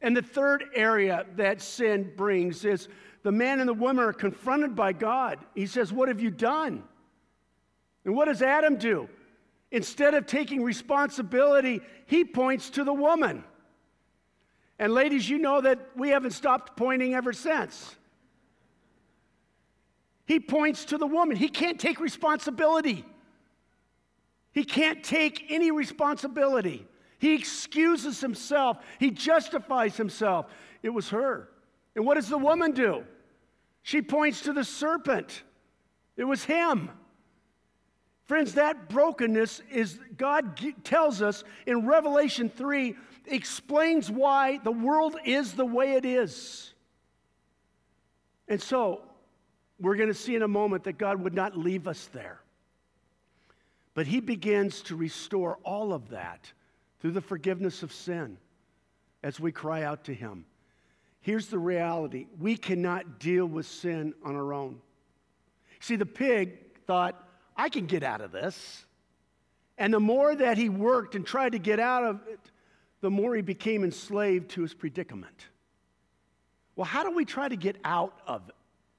And 0.01 0.17
the 0.17 0.23
third 0.23 0.65
area 0.75 1.27
that 1.37 1.61
sin 1.61 2.13
brings 2.17 2.65
is 2.65 2.89
the 3.23 3.33
man 3.33 3.61
and 3.61 3.69
the 3.69 3.75
woman 3.75 4.05
are 4.05 4.13
confronted 4.13 4.77
by 4.77 4.93
God. 4.93 5.39
He 5.55 5.67
says, 5.67 5.93
What 5.93 6.09
have 6.09 6.21
you 6.21 6.31
done? 6.31 6.85
And 8.05 8.15
what 8.15 8.27
does 8.27 8.43
Adam 8.43 8.77
do? 8.77 9.09
Instead 9.71 10.15
of 10.15 10.27
taking 10.27 10.63
responsibility, 10.63 11.81
he 12.07 12.25
points 12.25 12.71
to 12.71 12.85
the 12.85 12.93
woman. 12.93 13.45
And 14.79 14.95
ladies, 14.95 15.29
you 15.29 15.39
know 15.39 15.61
that 15.61 15.79
we 15.97 16.11
haven't 16.11 16.31
stopped 16.31 16.77
pointing 16.77 17.15
ever 17.15 17.33
since. 17.33 17.97
He 20.25 20.39
points 20.39 20.85
to 20.87 20.99
the 20.99 21.07
woman. 21.07 21.37
He 21.37 21.49
can't 21.49 21.81
take 21.81 22.01
responsibility. 22.01 23.05
He 24.53 24.65
can't 24.65 25.03
take 25.03 25.47
any 25.51 25.71
responsibility. 25.71 26.87
He 27.19 27.35
excuses 27.35 28.21
himself. 28.21 28.79
He 28.99 29.11
justifies 29.11 29.97
himself. 29.97 30.47
It 30.83 30.91
was 30.91 31.11
her. 31.11 31.49
And 31.95 32.07
what 32.07 32.15
does 32.15 32.29
the 32.29 32.39
woman 32.39 32.73
do? 32.73 33.05
She 33.83 34.03
points 34.03 34.43
to 34.43 34.53
the 34.53 34.65
serpent. 34.65 35.43
It 36.17 36.25
was 36.25 36.45
him. 36.45 36.91
Friends, 38.25 38.55
that 38.55 38.89
brokenness 38.89 39.63
is, 39.71 39.99
God 40.17 40.61
tells 40.85 41.23
us 41.23 41.45
in 41.67 41.87
Revelation 41.87 42.51
3, 42.51 42.95
explains 43.27 44.11
why 44.11 44.59
the 44.59 44.73
world 44.73 45.17
is 45.25 45.55
the 45.55 45.65
way 45.65 45.95
it 45.95 46.05
is. 46.05 46.75
And 48.47 48.61
so, 48.61 49.03
we're 49.81 49.97
going 49.97 50.09
to 50.09 50.15
see 50.15 50.35
in 50.35 50.43
a 50.43 50.49
moment 50.49 50.85
that 50.85 50.99
God 50.99 51.23
would 51.23 51.35
not 51.35 51.57
leave 51.57 51.89
us 51.89 52.09
there. 52.13 52.41
But 53.95 54.07
He 54.07 54.21
begins 54.21 54.83
to 54.83 54.97
restore 54.97 55.59
all 55.65 55.93
of 55.93 56.11
that 56.11 56.53
through 57.01 57.13
the 57.13 57.21
forgiveness 57.21 57.83
of 57.83 57.93
sin 57.93 58.39
as 59.23 59.39
we 59.41 59.53
cry 59.53 59.83
out 59.83 60.05
to 60.05 60.15
Him. 60.15 60.45
Here's 61.21 61.49
the 61.49 61.59
reality 61.59 62.27
we 62.39 62.57
cannot 62.57 63.19
deal 63.19 63.47
with 63.47 63.67
sin 63.67 64.15
on 64.25 64.37
our 64.37 64.53
own. 64.53 64.81
See, 65.81 65.97
the 65.97 66.07
pig 66.07 66.59
thought, 66.87 67.29
I 67.57 67.69
can 67.69 67.87
get 67.87 68.03
out 68.03 68.21
of 68.21 68.33
this. 68.33 68.85
And 69.77 69.95
the 69.95 70.01
more 70.01 70.35
that 70.35 70.59
he 70.59 70.69
worked 70.69 71.15
and 71.15 71.25
tried 71.25 71.53
to 71.53 71.59
get 71.59 71.79
out 71.79 72.05
of 72.05 72.21
it, 72.29 72.41
the 73.01 73.11
more 73.11 73.37
he 73.37 73.43
became 73.43 73.85
enslaved 73.85 74.51
to 74.51 74.63
his 74.63 74.75
predicament. 74.75 75.47
Well, 76.75 76.85
how 76.85 77.05
do 77.05 77.13
we 77.13 77.25
try 77.25 77.49
to 77.49 77.57
get 77.57 77.77
out 77.85 78.21
of 78.27 78.51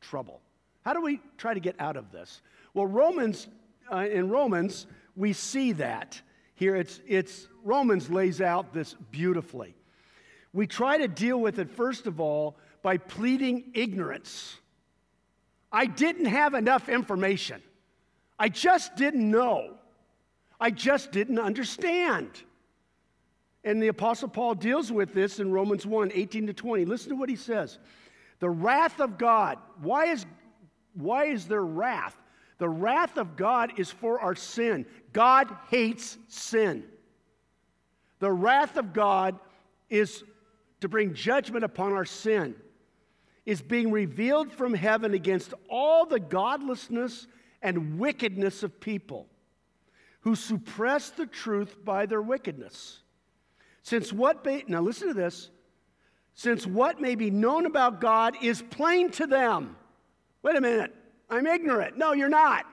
trouble? 0.01 0.39
How 0.85 0.93
do 0.93 1.01
we 1.01 1.19
try 1.37 1.53
to 1.53 1.59
get 1.59 1.75
out 1.79 1.97
of 1.97 2.11
this? 2.11 2.41
Well, 2.73 2.87
Romans, 2.87 3.47
uh, 3.91 4.07
in 4.09 4.29
Romans, 4.29 4.87
we 5.15 5.33
see 5.33 5.73
that. 5.73 6.21
Here, 6.59 6.75
it's, 6.75 6.99
it's 7.07 7.47
Romans 7.63 8.09
lays 8.09 8.41
out 8.41 8.73
this 8.73 8.93
beautifully. 9.11 9.77
We 10.51 10.67
try 10.67 10.97
to 10.97 11.07
deal 11.07 11.39
with 11.39 11.57
it, 11.57 11.71
first 11.71 12.05
of 12.05 12.19
all, 12.19 12.57
by 12.81 12.97
pleading 12.97 13.71
ignorance. 13.73 14.57
I 15.71 15.85
didn't 15.85 16.25
have 16.25 16.55
enough 16.55 16.89
information. 16.89 17.61
I 18.37 18.49
just 18.49 18.97
didn't 18.97 19.31
know. 19.31 19.75
I 20.59 20.69
just 20.71 21.13
didn't 21.13 21.39
understand. 21.39 22.29
And 23.63 23.81
the 23.81 23.87
Apostle 23.87 24.27
Paul 24.27 24.53
deals 24.55 24.91
with 24.91 25.13
this 25.13 25.39
in 25.39 25.53
Romans 25.53 25.85
1 25.85 26.11
18 26.13 26.47
to 26.47 26.53
20. 26.53 26.83
Listen 26.83 27.11
to 27.11 27.15
what 27.15 27.29
he 27.29 27.37
says. 27.37 27.79
The 28.39 28.49
wrath 28.49 28.99
of 28.99 29.17
God. 29.17 29.59
Why 29.81 30.07
is, 30.07 30.25
why 30.93 31.27
is 31.27 31.47
there 31.47 31.63
wrath? 31.63 32.17
The 32.59 32.69
wrath 32.69 33.17
of 33.17 33.35
God 33.35 33.79
is 33.79 33.89
for 33.89 34.19
our 34.19 34.35
sin. 34.35 34.85
God 35.11 35.47
hates 35.69 36.17
sin. 36.27 36.83
The 38.19 38.31
wrath 38.31 38.77
of 38.77 38.93
God 38.93 39.39
is 39.89 40.23
to 40.81 40.87
bring 40.87 41.13
judgment 41.13 41.63
upon 41.63 41.93
our 41.93 42.05
sin, 42.05 42.55
is 43.45 43.61
being 43.61 43.91
revealed 43.91 44.51
from 44.51 44.73
heaven 44.73 45.13
against 45.13 45.53
all 45.69 46.05
the 46.05 46.19
godlessness 46.19 47.27
and 47.61 47.97
wickedness 47.97 48.61
of 48.61 48.79
people 48.79 49.27
who 50.21 50.35
suppress 50.35 51.09
the 51.09 51.25
truth 51.25 51.77
by 51.83 52.05
their 52.05 52.21
wickedness. 52.21 52.99
Since 53.83 54.11
what, 54.11 54.45
may, 54.45 54.63
now 54.67 54.81
listen 54.81 55.07
to 55.07 55.13
this, 55.13 55.49
since 56.33 56.67
what 56.67 57.01
may 57.01 57.15
be 57.15 57.31
known 57.31 57.65
about 57.65 58.01
God 58.01 58.35
is 58.41 58.61
plain 58.61 59.11
to 59.11 59.27
them. 59.27 59.77
Wait 60.41 60.55
a 60.55 60.61
minute, 60.61 60.93
I'm 61.29 61.47
ignorant. 61.47 61.97
No, 61.97 62.13
you're 62.13 62.29
not. 62.29 62.65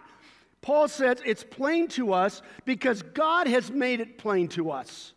Paul 0.62 0.88
says 0.88 1.20
it's 1.24 1.44
plain 1.44 1.88
to 1.88 2.12
us 2.12 2.42
because 2.64 3.02
God 3.02 3.46
has 3.46 3.70
made 3.70 4.00
it 4.00 4.18
plain 4.18 4.48
to 4.48 4.70
us. 4.70 5.12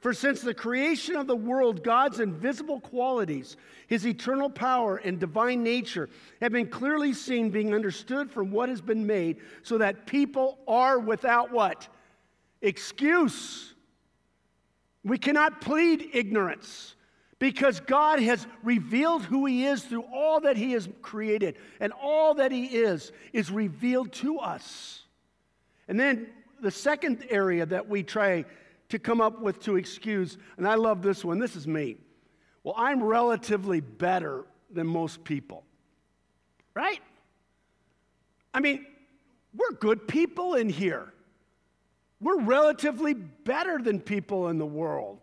For 0.00 0.14
since 0.14 0.40
the 0.40 0.54
creation 0.54 1.16
of 1.16 1.26
the 1.26 1.36
world, 1.36 1.82
God's 1.82 2.20
invisible 2.20 2.80
qualities, 2.80 3.56
his 3.88 4.06
eternal 4.06 4.48
power 4.48 4.96
and 4.96 5.18
divine 5.18 5.64
nature, 5.64 6.08
have 6.40 6.52
been 6.52 6.68
clearly 6.68 7.12
seen, 7.12 7.50
being 7.50 7.74
understood 7.74 8.30
from 8.30 8.52
what 8.52 8.68
has 8.68 8.80
been 8.80 9.06
made, 9.06 9.38
so 9.64 9.76
that 9.78 10.06
people 10.06 10.58
are 10.68 11.00
without 11.00 11.50
what? 11.50 11.88
Excuse. 12.62 13.74
We 15.02 15.18
cannot 15.18 15.60
plead 15.60 16.10
ignorance 16.12 16.94
because 17.38 17.80
God 17.80 18.20
has 18.20 18.46
revealed 18.62 19.24
who 19.24 19.46
He 19.46 19.64
is 19.64 19.84
through 19.84 20.04
all 20.12 20.40
that 20.40 20.56
He 20.56 20.72
has 20.72 20.88
created, 21.02 21.56
and 21.80 21.92
all 21.92 22.34
that 22.34 22.52
He 22.52 22.66
is 22.66 23.12
is 23.32 23.50
revealed 23.50 24.12
to 24.14 24.38
us. 24.38 25.02
And 25.86 25.98
then 25.98 26.28
the 26.60 26.70
second 26.70 27.24
area 27.30 27.64
that 27.66 27.88
we 27.88 28.02
try 28.02 28.44
to 28.88 28.98
come 28.98 29.20
up 29.20 29.40
with 29.40 29.60
to 29.60 29.76
excuse. 29.76 30.38
And 30.56 30.66
I 30.66 30.74
love 30.74 31.02
this 31.02 31.24
one. 31.24 31.38
This 31.38 31.56
is 31.56 31.66
me. 31.66 31.96
Well, 32.64 32.74
I'm 32.76 33.02
relatively 33.02 33.80
better 33.80 34.44
than 34.70 34.86
most 34.86 35.24
people, 35.24 35.64
right? 36.74 37.00
I 38.52 38.60
mean, 38.60 38.84
we're 39.54 39.76
good 39.78 40.08
people 40.08 40.54
in 40.54 40.68
here. 40.68 41.12
We're 42.20 42.40
relatively 42.40 43.14
better 43.14 43.78
than 43.78 44.00
people 44.00 44.48
in 44.48 44.58
the 44.58 44.66
world. 44.66 45.20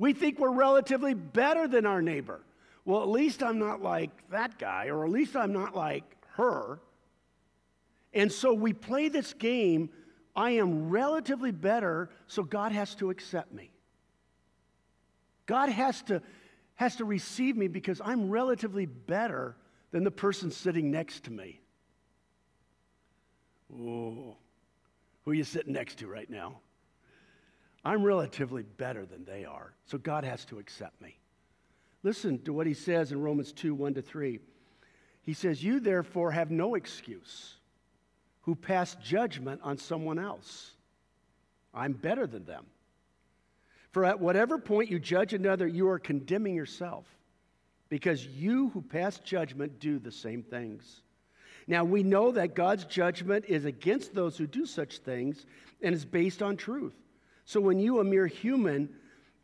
We 0.00 0.14
think 0.14 0.38
we're 0.38 0.50
relatively 0.50 1.12
better 1.12 1.68
than 1.68 1.84
our 1.84 2.00
neighbor. 2.00 2.40
Well, 2.86 3.02
at 3.02 3.08
least 3.10 3.42
I'm 3.42 3.58
not 3.58 3.82
like 3.82 4.10
that 4.30 4.58
guy, 4.58 4.86
or 4.86 5.04
at 5.04 5.10
least 5.10 5.36
I'm 5.36 5.52
not 5.52 5.76
like 5.76 6.16
her. 6.36 6.80
And 8.14 8.32
so 8.32 8.54
we 8.54 8.72
play 8.72 9.10
this 9.10 9.34
game 9.34 9.90
I 10.34 10.52
am 10.52 10.88
relatively 10.88 11.50
better, 11.50 12.08
so 12.28 12.42
God 12.42 12.72
has 12.72 12.94
to 12.94 13.10
accept 13.10 13.52
me. 13.52 13.70
God 15.44 15.68
has 15.68 16.00
to, 16.04 16.22
has 16.76 16.96
to 16.96 17.04
receive 17.04 17.58
me 17.58 17.68
because 17.68 18.00
I'm 18.02 18.30
relatively 18.30 18.86
better 18.86 19.54
than 19.90 20.02
the 20.02 20.10
person 20.10 20.50
sitting 20.50 20.90
next 20.90 21.24
to 21.24 21.30
me. 21.30 21.60
Ooh, 23.70 24.34
who 25.26 25.30
are 25.30 25.34
you 25.34 25.44
sitting 25.44 25.74
next 25.74 25.98
to 25.98 26.06
right 26.06 26.30
now? 26.30 26.60
I'm 27.84 28.02
relatively 28.02 28.62
better 28.62 29.06
than 29.06 29.24
they 29.24 29.44
are, 29.44 29.72
so 29.86 29.98
God 29.98 30.24
has 30.24 30.44
to 30.46 30.58
accept 30.58 31.00
me. 31.00 31.16
Listen 32.02 32.38
to 32.44 32.52
what 32.52 32.66
he 32.66 32.74
says 32.74 33.12
in 33.12 33.20
Romans 33.20 33.52
2 33.52 33.74
1 33.74 33.94
to 33.94 34.02
3. 34.02 34.38
He 35.22 35.34
says, 35.34 35.62
You 35.62 35.80
therefore 35.80 36.30
have 36.30 36.50
no 36.50 36.74
excuse 36.74 37.54
who 38.42 38.54
pass 38.54 38.96
judgment 38.96 39.60
on 39.62 39.78
someone 39.78 40.18
else. 40.18 40.72
I'm 41.74 41.92
better 41.92 42.26
than 42.26 42.44
them. 42.44 42.66
For 43.92 44.04
at 44.04 44.20
whatever 44.20 44.58
point 44.58 44.90
you 44.90 44.98
judge 44.98 45.34
another, 45.34 45.66
you 45.66 45.88
are 45.88 45.98
condemning 45.98 46.54
yourself, 46.54 47.04
because 47.88 48.26
you 48.26 48.70
who 48.70 48.82
pass 48.82 49.18
judgment 49.18 49.80
do 49.80 49.98
the 49.98 50.12
same 50.12 50.42
things. 50.42 51.02
Now, 51.66 51.84
we 51.84 52.02
know 52.02 52.32
that 52.32 52.54
God's 52.54 52.84
judgment 52.84 53.44
is 53.46 53.64
against 53.64 54.14
those 54.14 54.36
who 54.36 54.46
do 54.46 54.64
such 54.64 54.98
things 54.98 55.44
and 55.82 55.94
is 55.94 56.04
based 56.04 56.42
on 56.42 56.56
truth. 56.56 56.94
So 57.50 57.60
when 57.60 57.80
you, 57.80 57.98
a 57.98 58.04
mere 58.04 58.28
human, 58.28 58.90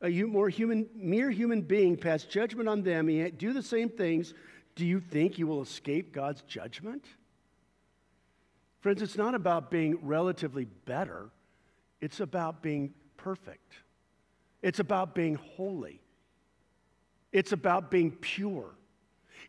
a 0.01 0.09
more 0.09 0.49
human, 0.49 0.87
mere 0.95 1.29
human 1.29 1.61
being, 1.61 1.97
pass 1.97 2.23
judgment 2.23 2.69
on 2.69 2.85
them 2.85 3.09
and 3.09 3.37
do 3.37 3.53
the 3.53 3.65
same 3.65 3.89
things, 3.89 4.33
do 4.77 4.87
you 4.87 5.01
think 5.01 5.41
you 5.41 5.49
will 5.49 5.61
escape 5.61 6.13
God's 6.13 6.43
judgment? 6.43 7.05
Friends, 8.79 9.03
it's 9.03 9.17
not 9.17 9.35
about 9.35 9.73
being 9.73 9.99
relatively 10.07 10.67
better, 10.67 11.31
it's 12.01 12.21
about 12.21 12.63
being 12.63 12.95
perfect. 13.17 13.75
It's 14.63 14.79
about 14.79 15.17
being 15.17 15.35
holy. 15.35 16.01
It's 17.33 17.51
about 17.51 17.91
being 17.91 18.13
pure. 18.13 18.71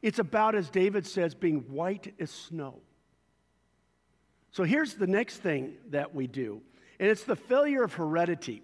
It's 0.01 0.17
about, 0.17 0.55
as 0.55 0.71
David 0.71 1.05
says, 1.05 1.35
being 1.35 1.59
white 1.71 2.11
as 2.19 2.31
snow. 2.31 2.79
So 4.49 4.63
here's 4.63 4.95
the 4.95 5.05
next 5.05 5.37
thing 5.37 5.75
that 5.91 6.15
we 6.15 6.25
do, 6.25 6.63
and 6.99 7.09
it's 7.09 7.23
the 7.23 7.35
failure 7.35 7.83
of 7.83 7.93
heredity. 7.93 8.63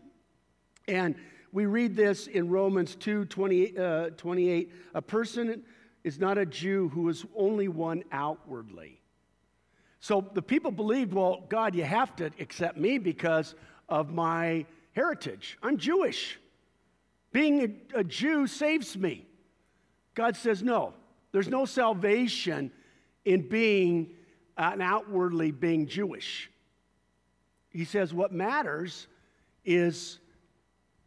And 0.87 1.15
we 1.51 1.65
read 1.65 1.95
this 1.95 2.27
in 2.27 2.49
Romans 2.49 2.95
2 2.95 3.25
20, 3.25 3.77
uh, 3.77 4.09
28. 4.11 4.71
A 4.95 5.01
person 5.01 5.63
is 6.03 6.19
not 6.19 6.37
a 6.37 6.45
Jew 6.45 6.89
who 6.89 7.07
is 7.09 7.25
only 7.35 7.67
one 7.67 8.03
outwardly. 8.11 8.99
So 9.99 10.25
the 10.33 10.41
people 10.41 10.71
believed, 10.71 11.13
well, 11.13 11.45
God, 11.47 11.75
you 11.75 11.83
have 11.83 12.15
to 12.17 12.31
accept 12.39 12.77
me 12.77 12.97
because 12.97 13.55
of 13.87 14.11
my 14.11 14.65
heritage. 14.91 15.57
I'm 15.63 15.77
Jewish. 15.77 16.39
Being 17.31 17.83
a, 17.95 17.99
a 17.99 18.03
Jew 18.03 18.47
saves 18.47 18.97
me. 18.97 19.25
God 20.13 20.35
says, 20.35 20.61
no, 20.61 20.93
there's 21.31 21.47
no 21.47 21.65
salvation 21.65 22.71
in 23.25 23.47
being 23.47 24.13
and 24.57 24.81
outwardly 24.81 25.51
being 25.51 25.87
Jewish. 25.87 26.51
He 27.73 27.85
says, 27.85 28.13
what 28.13 28.31
matters 28.31 29.07
is 29.65 30.19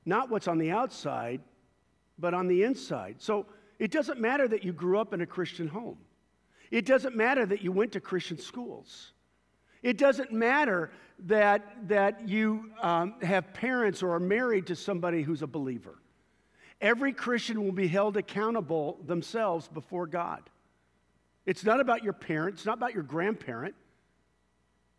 not 0.04 0.30
what's 0.30 0.48
on 0.48 0.58
the 0.58 0.72
outside, 0.72 1.40
but 2.18 2.34
on 2.34 2.48
the 2.48 2.64
inside. 2.64 3.16
So 3.18 3.46
it 3.78 3.90
doesn't 3.90 4.20
matter 4.20 4.48
that 4.48 4.64
you 4.64 4.72
grew 4.72 4.98
up 4.98 5.14
in 5.14 5.20
a 5.20 5.26
Christian 5.26 5.68
home. 5.68 5.98
It 6.70 6.84
doesn't 6.84 7.16
matter 7.16 7.46
that 7.46 7.62
you 7.62 7.70
went 7.70 7.92
to 7.92 8.00
Christian 8.00 8.38
schools. 8.38 9.12
It 9.82 9.98
doesn't 9.98 10.32
matter 10.32 10.90
that, 11.26 11.88
that 11.88 12.28
you 12.28 12.70
um, 12.82 13.14
have 13.22 13.54
parents 13.54 14.02
or 14.02 14.14
are 14.14 14.20
married 14.20 14.66
to 14.66 14.76
somebody 14.76 15.22
who's 15.22 15.42
a 15.42 15.46
believer. 15.46 15.98
Every 16.80 17.12
Christian 17.12 17.62
will 17.62 17.72
be 17.72 17.86
held 17.86 18.16
accountable 18.16 18.98
themselves 19.06 19.68
before 19.68 20.06
God. 20.06 20.42
It's 21.46 21.64
not 21.64 21.80
about 21.80 22.02
your 22.02 22.12
parents, 22.12 22.60
it's 22.60 22.66
not 22.66 22.78
about 22.78 22.94
your 22.94 23.04
grandparent. 23.04 23.74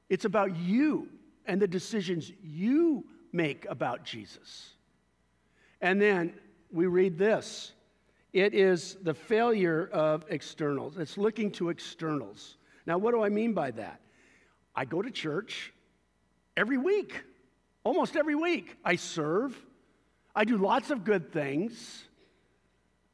It's 0.09 0.23
about 0.23 0.55
you 0.55 1.09
and 1.47 1.61
the 1.61 1.67
decisions 1.67 2.31
you 2.41 3.05
make 3.31 3.65
about 3.69 4.03
Jesus. 4.03 4.71
And 5.81 6.01
then 6.01 6.33
we 6.71 6.85
read 6.85 7.17
this 7.17 7.71
it 8.33 8.53
is 8.53 8.97
the 9.01 9.13
failure 9.13 9.89
of 9.91 10.25
externals. 10.29 10.97
It's 10.97 11.17
looking 11.17 11.51
to 11.53 11.69
externals. 11.69 12.57
Now, 12.85 12.97
what 12.97 13.13
do 13.13 13.23
I 13.23 13.29
mean 13.29 13.53
by 13.53 13.71
that? 13.71 14.01
I 14.75 14.85
go 14.85 15.01
to 15.01 15.09
church 15.09 15.73
every 16.55 16.77
week, 16.77 17.23
almost 17.83 18.15
every 18.15 18.35
week. 18.35 18.77
I 18.83 18.95
serve, 18.95 19.57
I 20.35 20.45
do 20.45 20.57
lots 20.57 20.91
of 20.91 21.03
good 21.03 21.31
things. 21.31 22.06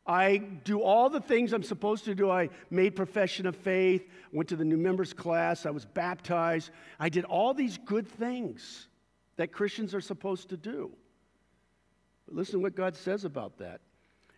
I 0.05 0.37
do 0.37 0.81
all 0.81 1.09
the 1.09 1.21
things 1.21 1.53
I'm 1.53 1.63
supposed 1.63 2.05
to 2.05 2.15
do. 2.15 2.29
I 2.29 2.49
made 2.69 2.95
profession 2.95 3.45
of 3.45 3.55
faith, 3.55 4.05
went 4.33 4.49
to 4.49 4.55
the 4.57 4.65
new 4.65 4.77
members 4.77 5.13
class, 5.13 5.65
I 5.65 5.69
was 5.69 5.85
baptized. 5.85 6.71
I 6.99 7.09
did 7.09 7.23
all 7.25 7.53
these 7.53 7.77
good 7.77 8.07
things 8.07 8.89
that 9.37 9.51
Christians 9.51 9.95
are 9.95 10.01
supposed 10.01 10.49
to 10.49 10.57
do. 10.57 10.91
But 12.25 12.35
listen 12.35 12.55
to 12.55 12.59
what 12.59 12.75
God 12.75 12.95
says 12.95 13.23
about 13.23 13.57
that. 13.59 13.79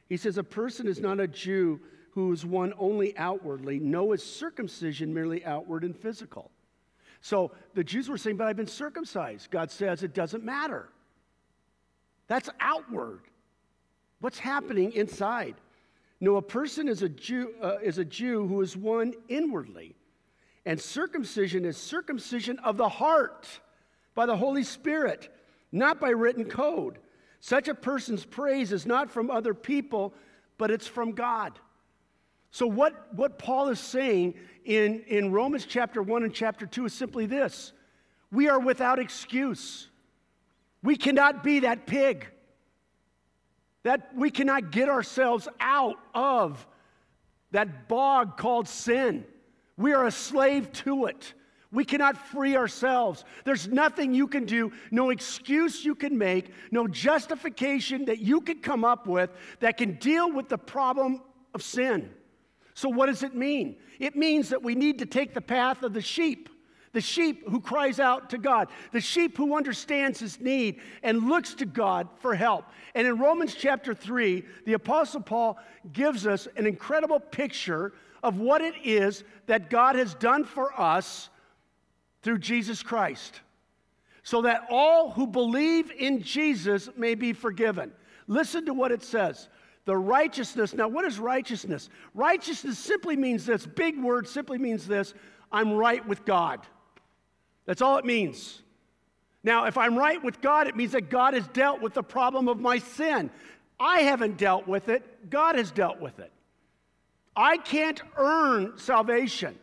He 0.08 0.18
says, 0.18 0.38
A 0.38 0.44
person 0.44 0.88
is 0.88 1.00
not 1.00 1.20
a 1.20 1.28
Jew 1.28 1.80
who 2.12 2.32
is 2.32 2.46
one 2.46 2.74
only 2.78 3.18
outwardly, 3.18 3.80
no, 3.80 4.14
is 4.14 4.24
circumcision 4.24 5.14
merely 5.14 5.44
outward 5.46 5.84
and 5.84 5.98
physical. 5.98 6.52
So 7.22 7.52
the 7.74 7.84
Jews 7.84 8.08
were 8.08 8.20
saying, 8.20 8.38
But 8.38 8.48
I've 8.48 8.56
been 8.56 8.68
circumcised. 8.68 9.50
God 9.50 9.72
says 9.72 10.04
it 10.04 10.14
doesn't 10.14 10.44
matter. 10.44 10.90
That's 12.28 12.50
outward. 12.60 13.22
What's 14.20 14.40
happening 14.40 14.92
inside? 14.94 15.56
No, 16.20 16.38
a 16.38 16.42
person 16.42 16.88
is 16.88 17.02
a 17.02 17.10
Jew, 17.10 17.54
uh, 17.62 17.78
is 17.84 17.98
a 17.98 18.06
Jew 18.06 18.48
who 18.48 18.62
is 18.62 18.78
one 18.78 19.14
inwardly. 19.28 19.96
And 20.66 20.80
circumcision 20.80 21.66
is 21.66 21.78
circumcision 21.78 22.58
of 22.60 22.78
the 22.78 22.90
heart 22.90 23.48
by 24.16 24.26
the 24.26 24.36
Holy 24.36 24.64
Spirit, 24.64 25.30
not 25.72 26.00
by 26.00 26.10
written 26.10 26.46
code. 26.46 26.98
Such 27.40 27.68
a 27.68 27.76
person's 27.76 28.26
praise 28.26 28.72
is 28.72 28.86
not 28.86 29.12
from 29.12 29.30
other 29.30 29.54
people, 29.54 30.14
but 30.58 30.72
it's 30.72 30.88
from 30.88 31.12
God. 31.12 31.60
So, 32.50 32.66
what, 32.66 33.14
what 33.14 33.38
Paul 33.38 33.68
is 33.68 33.80
saying 33.80 34.36
in, 34.64 35.02
in 35.08 35.32
Romans 35.32 35.66
chapter 35.66 36.02
1 36.02 36.24
and 36.24 36.34
chapter 36.34 36.66
2 36.66 36.86
is 36.86 36.94
simply 36.94 37.26
this 37.26 37.74
we 38.32 38.48
are 38.48 38.60
without 38.60 38.98
excuse. 38.98 39.90
We 40.82 40.96
cannot 40.96 41.44
be 41.44 41.60
that 41.60 41.86
pig. 41.86 42.28
That 43.86 44.10
we 44.16 44.32
cannot 44.32 44.72
get 44.72 44.90
ourselves 44.90 45.48
out 45.60 45.98
of 46.16 46.66
that 47.52 47.88
bog 47.88 48.36
called 48.36 48.68
sin. 48.68 49.26
We 49.78 49.94
are 49.94 50.08
a 50.08 50.12
slave 50.12 50.72
to 50.74 51.06
it. 51.06 51.36
We 51.72 51.86
cannot 51.86 52.18
free 52.18 52.56
ourselves. 52.56 53.26
There's 53.44 53.68
nothing 53.68 54.16
you 54.16 54.28
can 54.28 54.46
do, 54.46 54.72
no 54.90 55.12
excuse 55.12 55.86
you 55.86 55.94
can 55.94 56.18
make, 56.18 56.50
no 56.72 56.88
justification 56.88 58.06
that 58.06 58.20
you 58.20 58.42
can 58.42 58.60
come 58.62 58.84
up 58.84 59.06
with 59.06 59.30
that 59.60 59.78
can 59.78 59.94
deal 59.98 60.32
with 60.32 60.50
the 60.50 60.58
problem 60.58 61.22
of 61.54 61.62
sin. 61.62 62.10
So, 62.74 62.90
what 62.90 63.06
does 63.06 63.22
it 63.22 63.36
mean? 63.36 63.76
It 64.00 64.16
means 64.16 64.50
that 64.50 64.64
we 64.64 64.74
need 64.74 64.98
to 65.00 65.06
take 65.06 65.36
the 65.36 65.42
path 65.42 65.84
of 65.84 65.94
the 65.94 66.02
sheep, 66.02 66.50
the 66.96 67.02
sheep 67.02 67.48
who 67.50 67.60
cries 67.60 68.00
out 68.00 68.30
to 68.30 68.38
God, 68.38 68.70
the 68.94 69.02
sheep 69.02 69.36
who 69.36 69.58
understands 69.58 70.18
his 70.18 70.40
need 70.40 70.80
and 71.04 71.28
looks 71.28 71.54
to 71.56 71.66
God 71.66 72.08
for 72.20 72.34
help. 72.34 72.64
And 72.96 73.06
in 73.06 73.20
Romans 73.20 73.54
chapter 73.54 73.94
3, 73.94 74.46
the 74.66 74.74
Apostle 74.74 75.20
Paul 75.20 75.60
gives 75.92 76.26
us 76.26 76.48
an 76.56 76.66
incredible 76.66 77.20
picture 77.20 77.92
of 78.24 78.40
what 78.40 78.62
it 78.62 78.76
is 78.82 79.26
that 79.48 79.70
God 79.70 79.98
has 79.98 80.14
done 80.16 80.46
for 80.46 80.80
us 80.80 81.30
through 82.24 82.38
Jesus 82.38 82.82
Christ, 82.82 83.42
so 84.24 84.44
that 84.44 84.66
all 84.70 85.12
who 85.12 85.28
believe 85.28 85.92
in 85.92 86.22
Jesus 86.22 86.88
may 86.96 87.14
be 87.14 87.34
forgiven. 87.34 87.92
Listen 88.28 88.66
to 88.68 88.74
what 88.74 88.94
it 88.94 89.04
says. 89.04 89.50
The 89.84 89.98
righteousness, 89.98 90.74
now 90.74 90.88
what 90.88 91.04
is 91.04 91.20
righteousness? 91.20 91.90
Righteousness 92.14 92.80
simply 92.80 93.18
means 93.18 93.46
this, 93.46 93.66
big 93.66 94.02
word 94.02 94.30
simply 94.30 94.58
means 94.58 94.88
this 94.88 95.14
I'm 95.52 95.74
right 95.74 96.08
with 96.08 96.24
God. 96.24 96.66
That's 97.66 97.82
all 97.82 97.98
it 97.98 98.06
means. 98.06 98.62
Now, 99.44 99.66
if 99.66 99.78
I'm 99.78 99.98
right 99.98 100.24
with 100.24 100.42
God, 100.42 100.68
it 100.68 100.76
means 100.76 100.94
that 100.94 101.10
God 101.10 101.34
has 101.34 101.48
dealt 101.50 101.82
with 101.82 101.94
the 101.94 102.04
problem 102.04 102.48
of 102.48 102.60
my 102.60 102.80
sin. 102.80 103.30
I 103.80 104.00
haven't 104.02 104.38
dealt 104.38 104.68
with 104.68 104.90
it, 104.90 105.30
God 105.30 105.56
has 105.56 105.72
dealt 105.72 106.00
with 106.00 106.20
it. 106.20 106.32
I 107.36 107.58
can't 107.58 108.02
earn 108.18 108.78
salvation. 108.78 109.58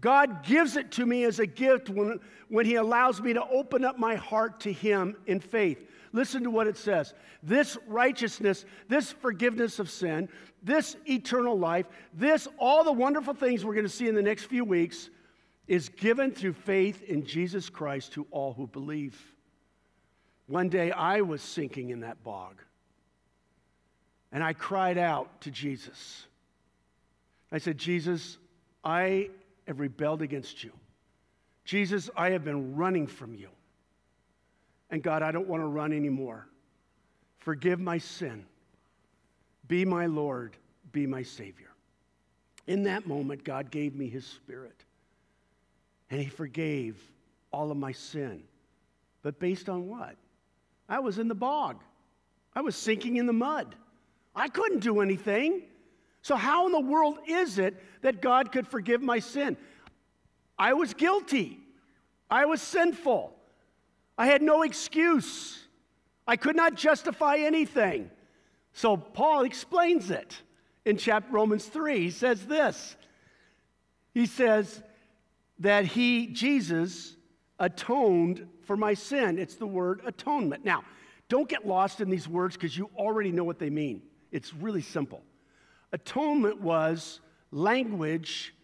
God 0.00 0.44
gives 0.44 0.76
it 0.76 0.90
to 0.92 1.06
me 1.06 1.24
as 1.24 1.38
a 1.38 1.46
gift 1.46 1.88
when, 1.88 2.20
when 2.48 2.66
He 2.66 2.76
allows 2.76 3.20
me 3.20 3.32
to 3.34 3.44
open 3.48 3.84
up 3.84 3.98
my 3.98 4.14
heart 4.14 4.60
to 4.60 4.72
Him 4.72 5.16
in 5.26 5.40
faith. 5.40 5.78
Listen 6.12 6.42
to 6.42 6.50
what 6.50 6.66
it 6.66 6.76
says. 6.76 7.14
This 7.42 7.78
righteousness, 7.86 8.64
this 8.88 9.12
forgiveness 9.12 9.78
of 9.78 9.90
sin, 9.90 10.28
this 10.62 10.96
eternal 11.08 11.58
life, 11.58 11.86
this, 12.12 12.48
all 12.58 12.82
the 12.82 12.92
wonderful 12.92 13.34
things 13.34 13.64
we're 13.64 13.74
going 13.74 13.86
to 13.86 13.92
see 13.92 14.08
in 14.08 14.14
the 14.14 14.22
next 14.22 14.44
few 14.44 14.64
weeks, 14.64 15.10
is 15.70 15.88
given 15.88 16.32
through 16.32 16.52
faith 16.52 17.04
in 17.04 17.24
Jesus 17.24 17.70
Christ 17.70 18.14
to 18.14 18.26
all 18.32 18.52
who 18.52 18.66
believe. 18.66 19.16
One 20.48 20.68
day 20.68 20.90
I 20.90 21.20
was 21.20 21.40
sinking 21.40 21.90
in 21.90 22.00
that 22.00 22.24
bog, 22.24 22.60
and 24.32 24.42
I 24.42 24.52
cried 24.52 24.98
out 24.98 25.42
to 25.42 25.50
Jesus. 25.52 26.26
I 27.52 27.58
said, 27.58 27.78
Jesus, 27.78 28.36
I 28.82 29.30
have 29.68 29.78
rebelled 29.78 30.22
against 30.22 30.64
you. 30.64 30.72
Jesus, 31.64 32.10
I 32.16 32.30
have 32.30 32.42
been 32.44 32.74
running 32.74 33.06
from 33.06 33.32
you. 33.36 33.50
And 34.90 35.04
God, 35.04 35.22
I 35.22 35.30
don't 35.30 35.46
want 35.46 35.62
to 35.62 35.68
run 35.68 35.92
anymore. 35.92 36.48
Forgive 37.38 37.78
my 37.78 37.98
sin. 37.98 38.44
Be 39.68 39.84
my 39.84 40.06
Lord. 40.06 40.56
Be 40.90 41.06
my 41.06 41.22
Savior. 41.22 41.70
In 42.66 42.82
that 42.84 43.06
moment, 43.06 43.44
God 43.44 43.70
gave 43.70 43.94
me 43.94 44.08
His 44.08 44.26
Spirit. 44.26 44.84
And 46.10 46.20
He 46.20 46.28
forgave 46.28 46.96
all 47.52 47.70
of 47.70 47.76
my 47.76 47.92
sin. 47.92 48.42
But 49.22 49.38
based 49.38 49.68
on 49.68 49.88
what? 49.88 50.16
I 50.88 50.98
was 50.98 51.18
in 51.18 51.28
the 51.28 51.34
bog, 51.34 51.82
I 52.54 52.62
was 52.62 52.74
sinking 52.74 53.16
in 53.16 53.26
the 53.26 53.32
mud. 53.32 53.74
I 54.34 54.48
couldn't 54.48 54.80
do 54.80 55.00
anything. 55.00 55.62
So, 56.22 56.36
how 56.36 56.66
in 56.66 56.72
the 56.72 56.80
world 56.80 57.18
is 57.26 57.58
it 57.58 57.76
that 58.02 58.20
God 58.20 58.52
could 58.52 58.66
forgive 58.66 59.02
my 59.02 59.18
sin? 59.18 59.56
I 60.58 60.74
was 60.74 60.94
guilty. 60.94 61.58
I 62.30 62.44
was 62.44 62.60
sinful. 62.60 63.34
I 64.18 64.26
had 64.26 64.42
no 64.42 64.62
excuse. 64.62 65.66
I 66.26 66.36
could 66.36 66.56
not 66.56 66.74
justify 66.74 67.38
anything. 67.38 68.10
So, 68.72 68.96
Paul 68.96 69.44
explains 69.44 70.10
it 70.10 70.42
in 70.84 70.96
chapter 70.96 71.32
Romans 71.32 71.66
3. 71.66 72.00
He 72.00 72.10
says 72.10 72.46
this 72.46 72.96
He 74.12 74.26
says 74.26 74.82
that 75.60 75.84
he, 75.84 76.26
Jesus, 76.26 77.16
atoned 77.58 78.46
for 78.64 78.76
my 78.76 78.94
sin. 78.94 79.38
It's 79.38 79.56
the 79.56 79.66
word 79.66 80.00
atonement. 80.04 80.64
Now, 80.64 80.82
don't 81.28 81.48
get 81.48 81.66
lost 81.66 82.00
in 82.00 82.10
these 82.10 82.26
words 82.26 82.56
because 82.56 82.76
you 82.76 82.90
already 82.96 83.30
know 83.30 83.44
what 83.44 83.58
they 83.58 83.70
mean. 83.70 84.02
It's 84.32 84.52
really 84.54 84.82
simple. 84.82 85.22
Atonement 85.92 86.60
was 86.60 87.20
language 87.52 88.54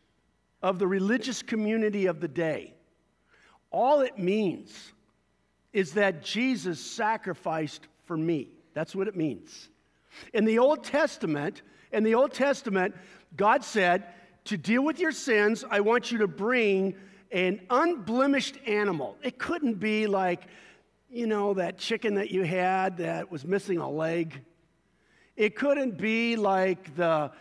of 0.62 0.78
the 0.78 0.86
religious 0.86 1.42
community 1.42 2.06
of 2.06 2.20
the 2.20 2.28
day. 2.28 2.74
All 3.70 4.00
it 4.00 4.18
means 4.18 4.92
is 5.72 5.92
that 5.92 6.24
Jesus 6.24 6.80
sacrificed 6.80 7.86
for 8.04 8.16
me. 8.16 8.48
That's 8.72 8.94
what 8.94 9.08
it 9.08 9.16
means. 9.16 9.68
In 10.32 10.44
the 10.44 10.58
Old 10.58 10.82
Testament, 10.82 11.62
in 11.92 12.02
the 12.04 12.14
Old 12.14 12.32
Testament, 12.32 12.94
God 13.36 13.62
said, 13.62 14.04
to 14.46 14.56
deal 14.56 14.82
with 14.82 14.98
your 14.98 15.12
sins, 15.12 15.64
I 15.70 15.80
want 15.80 16.10
you 16.10 16.18
to 16.18 16.28
bring 16.28 16.94
an 17.32 17.60
unblemished 17.70 18.58
animal. 18.66 19.16
It 19.22 19.38
couldn't 19.38 19.74
be 19.74 20.06
like, 20.06 20.42
you 21.10 21.26
know, 21.26 21.54
that 21.54 21.78
chicken 21.78 22.14
that 22.14 22.30
you 22.30 22.42
had 22.42 22.98
that 22.98 23.30
was 23.30 23.44
missing 23.44 23.78
a 23.78 23.90
leg. 23.90 24.40
It 25.36 25.56
couldn't 25.56 25.98
be 25.98 26.36
like 26.36 26.94
the, 26.96 27.32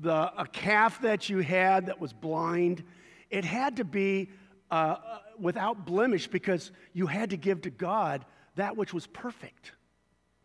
the, 0.00 0.32
a 0.38 0.46
calf 0.46 1.00
that 1.02 1.28
you 1.28 1.38
had 1.38 1.86
that 1.86 2.00
was 2.00 2.12
blind. 2.12 2.84
It 3.30 3.44
had 3.44 3.76
to 3.76 3.84
be 3.84 4.30
uh, 4.70 4.74
uh, 4.74 5.18
without 5.38 5.86
blemish 5.86 6.28
because 6.28 6.72
you 6.92 7.06
had 7.06 7.30
to 7.30 7.36
give 7.36 7.62
to 7.62 7.70
God 7.70 8.24
that 8.56 8.76
which 8.76 8.92
was 8.92 9.06
perfect. 9.06 9.72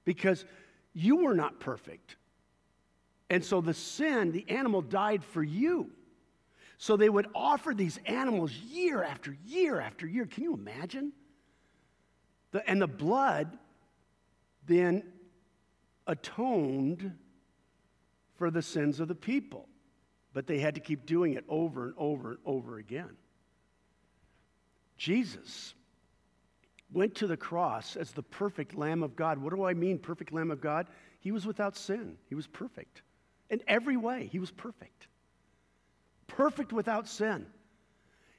Because 0.06 0.46
you 0.94 1.18
were 1.18 1.36
not 1.36 1.60
perfect. 1.60 2.16
And 3.30 3.44
so 3.44 3.60
the 3.60 3.74
sin, 3.74 4.32
the 4.32 4.46
animal 4.50 4.82
died 4.82 5.24
for 5.24 5.44
you. 5.44 5.92
So 6.78 6.98
they 6.98 7.10
would 7.10 7.28
offer 7.34 7.74
these 7.74 8.00
animals 8.06 8.52
year 8.52 9.04
after 9.04 9.36
year 9.46 9.80
after 9.80 10.06
year. 10.06 10.26
Can 10.26 10.44
you 10.44 10.54
imagine? 10.54 11.14
The, 12.52 12.68
and 12.70 12.82
the 12.82 12.88
blood 12.88 13.58
then 14.66 15.04
atoned 16.08 17.14
for 18.38 18.52
the 18.52 18.62
sins 18.62 19.00
of 19.00 19.08
the 19.08 19.16
people. 19.16 19.68
But 20.34 20.48
they 20.48 20.60
had 20.60 20.76
to 20.76 20.82
keep 20.82 21.06
doing 21.06 21.34
it 21.34 21.46
over 21.48 21.86
and 21.86 21.94
over 21.98 22.32
and 22.32 22.40
over 22.46 22.78
again. 22.78 23.16
Jesus 24.98 25.74
went 26.92 27.16
to 27.16 27.28
the 27.28 27.38
cross 27.38 27.96
as 27.96 28.12
the 28.12 28.24
perfect 28.24 28.76
Lamb 28.76 29.04
of 29.04 29.16
God. 29.16 29.38
What 29.38 29.54
do 29.54 29.64
I 29.64 29.74
mean, 29.74 29.98
perfect 29.98 30.34
Lamb 30.34 30.52
of 30.52 30.62
God? 30.62 30.88
He 31.20 31.32
was 31.32 31.46
without 31.46 31.76
sin, 31.76 32.18
he 32.28 32.36
was 32.36 32.48
perfect. 32.48 33.02
In 33.50 33.62
every 33.68 33.98
way, 33.98 34.28
he 34.32 34.40
was 34.40 34.52
perfect. 34.52 35.08
Perfect 36.28 36.74
without 36.74 37.08
sin. 37.08 37.46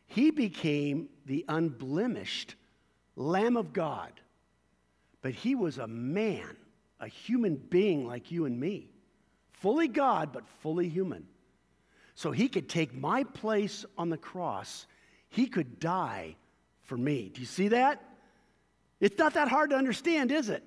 He 0.06 0.30
became 0.30 1.08
the 1.26 1.44
unblemished 1.48 2.54
Lamb 3.16 3.56
of 3.56 3.72
God. 3.72 4.12
But 5.22 5.32
he 5.32 5.54
was 5.54 5.78
a 5.78 5.86
man 5.86 6.56
a 7.00 7.08
human 7.08 7.56
being 7.56 8.06
like 8.06 8.30
you 8.30 8.46
and 8.46 8.58
me, 8.58 8.88
fully 9.52 9.88
God, 9.88 10.32
but 10.32 10.46
fully 10.60 10.88
human. 10.88 11.26
So 12.14 12.30
he 12.30 12.48
could 12.48 12.68
take 12.68 12.94
my 12.94 13.24
place 13.24 13.84
on 13.98 14.08
the 14.08 14.16
cross, 14.16 14.86
he 15.28 15.46
could 15.46 15.78
die 15.78 16.36
for 16.82 16.96
me. 16.96 17.30
Do 17.34 17.40
you 17.40 17.46
see 17.46 17.68
that? 17.68 18.02
It's 19.00 19.18
not 19.18 19.34
that 19.34 19.48
hard 19.48 19.70
to 19.70 19.76
understand, 19.76 20.32
is 20.32 20.48
it? 20.48 20.66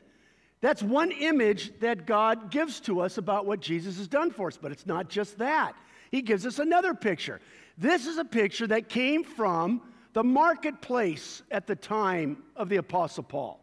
That's 0.61 0.83
one 0.83 1.11
image 1.11 1.79
that 1.79 2.05
God 2.05 2.51
gives 2.51 2.81
to 2.81 2.99
us 2.99 3.17
about 3.17 3.45
what 3.45 3.61
Jesus 3.61 3.97
has 3.97 4.07
done 4.07 4.29
for 4.29 4.47
us, 4.47 4.57
but 4.61 4.71
it's 4.71 4.85
not 4.85 5.09
just 5.09 5.39
that. 5.39 5.73
He 6.11 6.21
gives 6.21 6.45
us 6.45 6.59
another 6.59 6.93
picture. 6.93 7.39
This 7.77 8.05
is 8.05 8.17
a 8.17 8.25
picture 8.25 8.67
that 8.67 8.89
came 8.89 9.23
from 9.23 9.81
the 10.13 10.23
marketplace 10.23 11.43
at 11.51 11.67
the 11.67 11.75
time 11.75 12.43
of 12.55 12.69
the 12.69 12.77
Apostle 12.77 13.23
Paul. 13.23 13.59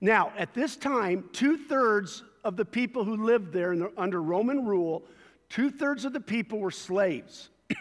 Now, 0.00 0.32
at 0.36 0.54
this 0.54 0.76
time, 0.76 1.28
two 1.32 1.56
thirds 1.56 2.22
of 2.44 2.56
the 2.56 2.64
people 2.64 3.04
who 3.04 3.16
lived 3.16 3.52
there 3.52 3.76
the, 3.76 3.92
under 3.96 4.22
Roman 4.22 4.64
rule, 4.64 5.02
two 5.48 5.70
thirds 5.70 6.04
of 6.04 6.12
the 6.12 6.20
people 6.20 6.58
were 6.58 6.70
slaves. 6.70 7.48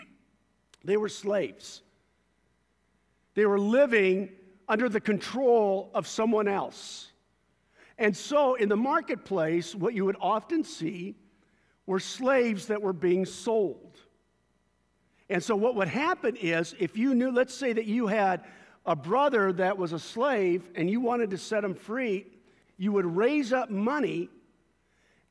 they 0.84 0.98
were 0.98 1.10
slaves. 1.10 1.82
They 3.36 3.46
were 3.46 3.60
living 3.60 4.30
under 4.68 4.90
the 4.90 5.00
control 5.00 5.92
of 5.94 6.08
someone 6.08 6.48
else. 6.48 7.12
And 8.00 8.16
so 8.16 8.56
in 8.56 8.70
the 8.70 8.78
marketplace, 8.78 9.76
what 9.76 9.94
you 9.94 10.06
would 10.06 10.18
often 10.20 10.64
see 10.64 11.16
were 11.86 12.00
slaves 12.00 12.68
that 12.68 12.82
were 12.82 12.94
being 12.94 13.26
sold. 13.26 13.87
And 15.30 15.44
so 15.44 15.56
what 15.56 15.76
would 15.76 15.88
happen 15.88 16.36
is 16.36 16.76
if 16.80 16.98
you 16.98 17.14
knew, 17.14 17.32
let's 17.32 17.54
say 17.54 17.74
that 17.74 17.86
you 17.86 18.08
had 18.08 18.44
a 18.86 18.96
brother 18.96 19.52
that 19.54 19.78
was 19.78 19.92
a 19.94 20.00
slave 20.00 20.70
and 20.76 20.90
you 20.90 21.02
wanted 21.02 21.30
to 21.32 21.38
set 21.38 21.64
him 21.64 21.76
free, 21.76 22.26
you 22.78 22.92
would 22.94 23.06
raise 23.06 23.52
up 23.52 23.70
money 23.70 24.30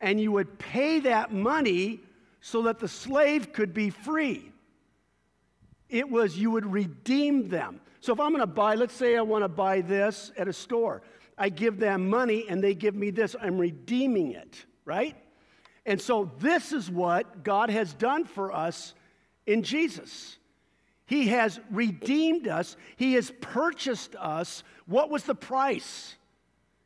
and 0.00 0.20
you 0.20 0.32
would 0.32 0.58
pay 0.58 1.00
that 1.00 1.32
money 1.32 2.00
so 2.40 2.62
that 2.62 2.78
the 2.78 2.88
slave 2.88 3.52
could 3.52 3.72
be 3.72 3.88
free. 3.88 4.52
It 5.88 6.10
was 6.10 6.36
you 6.36 6.50
would 6.50 6.66
redeem 6.66 7.48
them. 7.48 7.80
So 8.00 8.12
if 8.12 8.20
I'm 8.20 8.30
going 8.30 8.40
to 8.40 8.46
buy, 8.46 8.74
let's 8.74 8.94
say 8.94 9.16
I 9.16 9.22
want 9.22 9.44
to 9.44 9.48
buy 9.48 9.80
this 9.80 10.30
at 10.36 10.46
a 10.46 10.52
store, 10.52 11.02
I 11.38 11.48
give 11.48 11.78
them 11.78 12.08
money 12.10 12.44
and 12.48 12.62
they 12.62 12.74
give 12.74 12.94
me 12.94 13.10
this. 13.10 13.34
I'm 13.40 13.58
redeeming 13.58 14.32
it, 14.32 14.66
right? 14.84 15.16
And 15.86 16.00
so 16.00 16.30
this 16.38 16.72
is 16.72 16.90
what 16.90 17.42
God 17.42 17.70
has 17.70 17.94
done 17.94 18.24
for 18.24 18.52
us 18.52 18.94
in 19.46 19.62
Jesus. 19.62 20.38
He 21.06 21.28
has 21.28 21.60
redeemed 21.70 22.48
us, 22.48 22.76
He 22.96 23.14
has 23.14 23.32
purchased 23.40 24.16
us. 24.16 24.64
What 24.86 25.08
was 25.10 25.24
the 25.24 25.34
price? 25.34 26.16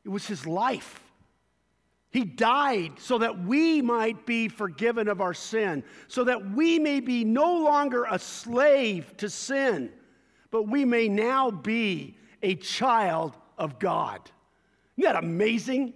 It 0.04 0.10
was 0.10 0.26
His 0.26 0.46
life. 0.46 1.00
He 2.10 2.24
died 2.24 2.94
so 2.98 3.18
that 3.18 3.44
we 3.44 3.80
might 3.80 4.26
be 4.26 4.48
forgiven 4.48 5.08
of 5.08 5.20
our 5.20 5.32
sin, 5.32 5.84
so 6.08 6.24
that 6.24 6.50
we 6.50 6.78
may 6.78 7.00
be 7.00 7.24
no 7.24 7.58
longer 7.58 8.04
a 8.10 8.18
slave 8.18 9.16
to 9.18 9.30
sin, 9.30 9.90
but 10.50 10.64
we 10.64 10.84
may 10.84 11.08
now 11.08 11.50
be 11.50 12.16
a 12.42 12.56
child 12.56 13.36
of 13.56 13.78
God. 13.78 14.28
Isn't 14.96 15.12
that 15.12 15.22
amazing? 15.22 15.94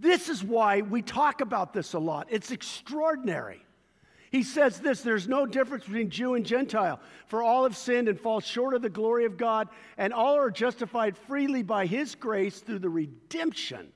This 0.00 0.28
is 0.28 0.42
why 0.42 0.80
we 0.80 1.02
talk 1.02 1.40
about 1.40 1.72
this 1.72 1.92
a 1.92 1.98
lot. 2.00 2.26
It's 2.28 2.50
extraordinary. 2.50 3.64
He 4.32 4.42
says 4.42 4.80
this 4.80 5.02
there's 5.02 5.28
no 5.28 5.44
difference 5.44 5.84
between 5.84 6.08
Jew 6.08 6.34
and 6.34 6.44
Gentile, 6.44 6.98
for 7.26 7.42
all 7.42 7.64
have 7.64 7.76
sinned 7.76 8.08
and 8.08 8.18
fall 8.18 8.40
short 8.40 8.74
of 8.74 8.80
the 8.80 8.88
glory 8.88 9.26
of 9.26 9.36
God, 9.36 9.68
and 9.98 10.10
all 10.12 10.36
are 10.36 10.50
justified 10.50 11.18
freely 11.18 11.62
by 11.62 11.84
his 11.84 12.14
grace 12.14 12.60
through 12.60 12.78
the 12.80 12.88
redemption 12.88 13.92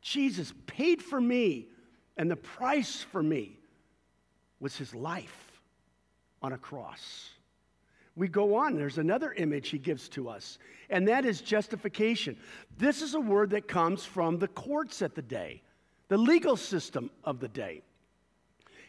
Jesus 0.00 0.52
paid 0.66 1.00
for 1.02 1.20
me, 1.20 1.68
and 2.16 2.30
the 2.30 2.36
price 2.36 3.02
for 3.02 3.22
me 3.22 3.58
was 4.60 4.76
his 4.76 4.94
life 4.94 5.60
on 6.40 6.52
a 6.52 6.58
cross. 6.58 7.30
We 8.14 8.28
go 8.28 8.56
on, 8.56 8.76
there's 8.76 8.98
another 8.98 9.32
image 9.32 9.70
he 9.70 9.78
gives 9.78 10.08
to 10.10 10.28
us, 10.28 10.58
and 10.90 11.08
that 11.08 11.24
is 11.24 11.40
justification. 11.40 12.36
This 12.78 13.00
is 13.00 13.14
a 13.14 13.20
word 13.20 13.50
that 13.50 13.66
comes 13.68 14.04
from 14.04 14.38
the 14.38 14.48
courts 14.48 15.02
at 15.02 15.14
the 15.14 15.22
day, 15.22 15.62
the 16.08 16.18
legal 16.18 16.56
system 16.56 17.10
of 17.24 17.40
the 17.40 17.48
day. 17.48 17.82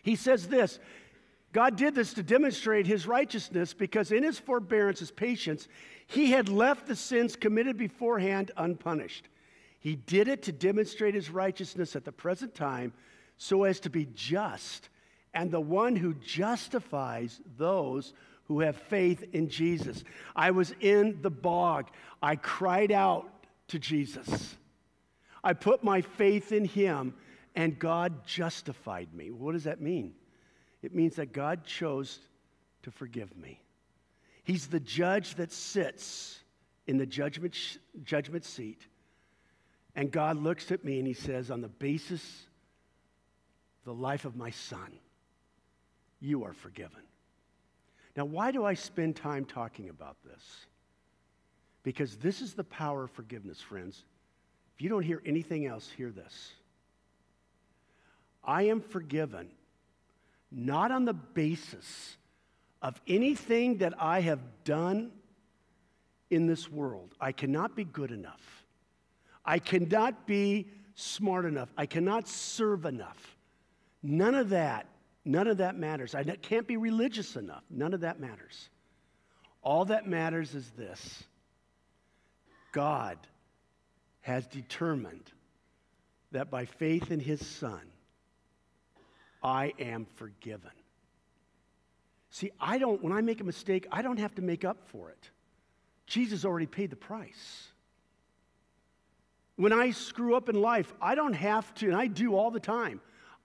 He 0.03 0.15
says 0.15 0.47
this 0.47 0.79
God 1.51 1.75
did 1.75 1.95
this 1.95 2.13
to 2.13 2.23
demonstrate 2.23 2.85
his 2.85 3.07
righteousness 3.07 3.73
because 3.73 4.11
in 4.11 4.23
his 4.23 4.37
forbearance, 4.37 4.99
his 4.99 5.11
patience, 5.11 5.67
he 6.05 6.31
had 6.31 6.49
left 6.49 6.87
the 6.87 6.95
sins 6.95 7.35
committed 7.35 7.77
beforehand 7.77 8.51
unpunished. 8.57 9.27
He 9.79 9.95
did 9.95 10.27
it 10.27 10.43
to 10.43 10.51
demonstrate 10.51 11.15
his 11.15 11.29
righteousness 11.29 11.95
at 11.95 12.05
the 12.05 12.11
present 12.11 12.55
time 12.55 12.93
so 13.37 13.63
as 13.63 13.79
to 13.81 13.89
be 13.89 14.07
just 14.13 14.89
and 15.33 15.51
the 15.51 15.59
one 15.59 15.95
who 15.95 16.13
justifies 16.13 17.41
those 17.57 18.13
who 18.45 18.59
have 18.59 18.77
faith 18.77 19.23
in 19.33 19.49
Jesus. 19.49 20.03
I 20.35 20.51
was 20.51 20.73
in 20.79 21.21
the 21.21 21.31
bog. 21.31 21.89
I 22.21 22.35
cried 22.35 22.91
out 22.91 23.27
to 23.69 23.79
Jesus. 23.79 24.55
I 25.43 25.53
put 25.53 25.83
my 25.83 26.01
faith 26.01 26.51
in 26.51 26.65
him, 26.65 27.15
and 27.55 27.77
God 27.77 28.25
justified 28.25 29.13
me. 29.13 29.31
What 29.31 29.53
does 29.53 29.65
that 29.65 29.81
mean? 29.81 30.13
It 30.81 30.93
means 30.93 31.15
that 31.15 31.33
God 31.33 31.65
chose 31.65 32.19
to 32.83 32.91
forgive 32.91 33.35
me. 33.37 33.61
He's 34.43 34.67
the 34.67 34.79
judge 34.79 35.35
that 35.35 35.51
sits 35.51 36.39
in 36.87 36.97
the 36.97 37.05
judgment, 37.05 37.55
judgment 38.03 38.43
seat 38.43 38.87
and 39.95 40.11
God 40.11 40.37
looks 40.37 40.71
at 40.71 40.83
me 40.83 40.97
and 40.97 41.07
he 41.07 41.13
says, 41.13 41.51
On 41.51 41.61
the 41.61 41.67
basis 41.67 42.47
the 43.85 43.93
life 43.93 44.25
of 44.25 44.35
my 44.35 44.49
son, 44.49 44.93
you 46.19 46.43
are 46.45 46.53
forgiven. 46.53 47.01
Now, 48.15 48.25
why 48.25 48.51
do 48.51 48.63
I 48.63 48.75
spend 48.75 49.15
time 49.15 49.45
talking 49.45 49.89
about 49.89 50.17
this? 50.23 50.65
Because 51.83 52.15
this 52.17 52.41
is 52.41 52.53
the 52.53 52.63
power 52.63 53.03
of 53.03 53.11
forgiveness, 53.11 53.59
friends. 53.59 54.05
If 54.75 54.81
you 54.81 54.89
don't 54.89 55.03
hear 55.03 55.21
anything 55.25 55.65
else, 55.65 55.89
hear 55.95 56.11
this. 56.11 56.53
I 58.43 58.63
am 58.63 58.82
forgiven 58.82 59.49
not 60.51 60.91
on 60.91 61.06
the 61.06 61.13
basis 61.13 62.17
of 62.82 62.99
anything 63.08 63.77
that 63.77 63.93
I 63.99 64.21
have 64.21 64.39
done 64.63 65.12
in 66.29 66.47
this 66.47 66.69
world. 66.69 67.15
I 67.19 67.32
cannot 67.32 67.75
be 67.75 67.84
good 67.86 68.12
enough. 68.12 68.65
I 69.45 69.60
cannot 69.60 70.27
be 70.27 70.67
smart 70.95 71.45
enough. 71.45 71.69
I 71.77 71.86
cannot 71.86 72.27
serve 72.27 72.86
enough. 72.86 73.38
None 74.03 74.36
of 74.36 74.49
that, 74.49 74.88
none 75.25 75.47
of 75.47 75.58
that 75.58 75.77
matters. 75.77 76.13
I 76.13 76.23
can't 76.23 76.67
be 76.67 76.77
religious 76.77 77.36
enough. 77.36 77.63
None 77.69 77.93
of 77.93 78.01
that 78.01 78.19
matters. 78.19 78.69
All 79.62 79.86
that 79.86 80.08
matters 80.08 80.53
is 80.53 80.69
this 80.71 81.23
God 82.73 83.17
has 84.21 84.45
determined 84.47 85.32
that 86.32 86.49
by 86.49 86.65
faith 86.65 87.12
in 87.12 87.19
his 87.19 87.45
Son, 87.45 87.82
I 89.43 89.73
am 89.79 90.08
forgiven. 90.15 90.71
See, 92.29 92.51
I 92.60 92.77
don't, 92.77 93.03
when 93.03 93.13
I 93.13 93.21
make 93.21 93.41
a 93.41 93.43
mistake, 93.43 93.86
I 93.91 94.01
don't 94.01 94.17
have 94.19 94.34
to 94.36 94.41
make 94.41 94.65
up 94.65 94.88
for 94.88 95.10
it. 95.10 95.29
Jesus 96.08 96.45
already 96.45 96.65
paid 96.65 96.89
the 96.89 96.95
price. 96.95 97.67
When 99.56 99.71
I 99.71 99.91
screw 99.91 100.36
up 100.36 100.49
in 100.49 100.60
life, 100.60 100.91
I 101.01 101.15
don't 101.15 101.34
have 101.34 101.73
to, 101.75 101.88
and 101.88 101.95
I 101.95 102.08
do 102.08 102.36
all 102.36 102.49
the 102.49 102.60
time, 102.60 103.01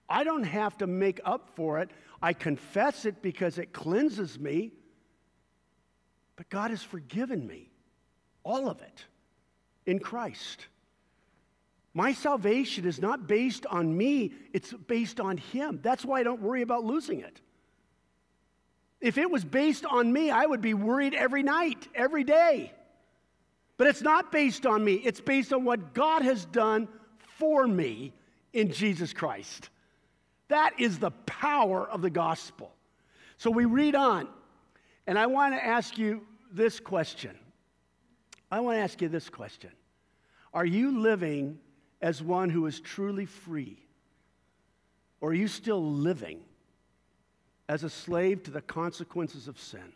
I 0.09 0.23
don't 0.23 0.43
have 0.43 0.77
to 0.79 0.87
make 0.87 1.21
up 1.23 1.51
for 1.55 1.79
it. 1.79 1.91
I 2.21 2.33
confess 2.33 3.05
it 3.05 3.21
because 3.21 3.59
it 3.59 3.73
cleanses 3.73 4.39
me. 4.39 4.71
But 6.35 6.49
God 6.49 6.71
has 6.71 6.81
forgiven 6.81 7.45
me, 7.45 7.69
all 8.43 8.69
of 8.69 8.81
it, 8.81 9.05
in 9.85 9.99
Christ. 9.99 10.67
My 11.99 12.13
salvation 12.13 12.87
is 12.87 13.01
not 13.01 13.27
based 13.27 13.65
on 13.65 13.97
me, 13.97 14.31
it's 14.53 14.71
based 14.71 15.19
on 15.19 15.35
Him. 15.35 15.81
That's 15.83 16.05
why 16.05 16.21
I 16.21 16.23
don't 16.23 16.41
worry 16.41 16.61
about 16.61 16.85
losing 16.85 17.19
it. 17.19 17.41
If 19.01 19.17
it 19.17 19.29
was 19.29 19.43
based 19.43 19.83
on 19.83 20.13
me, 20.13 20.31
I 20.31 20.45
would 20.45 20.61
be 20.61 20.73
worried 20.73 21.13
every 21.13 21.43
night, 21.43 21.89
every 21.93 22.23
day. 22.23 22.71
But 23.75 23.87
it's 23.87 24.01
not 24.01 24.31
based 24.31 24.65
on 24.65 24.81
me, 24.81 24.93
it's 24.93 25.19
based 25.19 25.51
on 25.51 25.65
what 25.65 25.93
God 25.93 26.21
has 26.21 26.45
done 26.45 26.87
for 27.37 27.67
me 27.67 28.13
in 28.53 28.71
Jesus 28.71 29.11
Christ. 29.11 29.69
That 30.47 30.79
is 30.79 30.99
the 30.99 31.11
power 31.25 31.85
of 31.85 32.01
the 32.01 32.09
gospel. 32.09 32.71
So 33.35 33.51
we 33.51 33.65
read 33.65 33.95
on, 33.95 34.29
and 35.05 35.19
I 35.19 35.25
want 35.25 35.53
to 35.53 35.65
ask 35.65 35.97
you 35.97 36.25
this 36.49 36.79
question. 36.79 37.37
I 38.49 38.61
want 38.61 38.77
to 38.77 38.79
ask 38.79 39.01
you 39.01 39.09
this 39.09 39.29
question 39.29 39.71
Are 40.53 40.65
you 40.65 40.97
living 40.97 41.59
as 42.01 42.21
one 42.21 42.49
who 42.49 42.65
is 42.65 42.79
truly 42.79 43.25
free? 43.25 43.77
Or 45.21 45.31
are 45.31 45.33
you 45.33 45.47
still 45.47 45.83
living 45.83 46.39
as 47.67 47.83
a 47.83 47.89
slave 47.89 48.43
to 48.43 48.51
the 48.51 48.61
consequences 48.61 49.47
of 49.47 49.59
sin? 49.59 49.93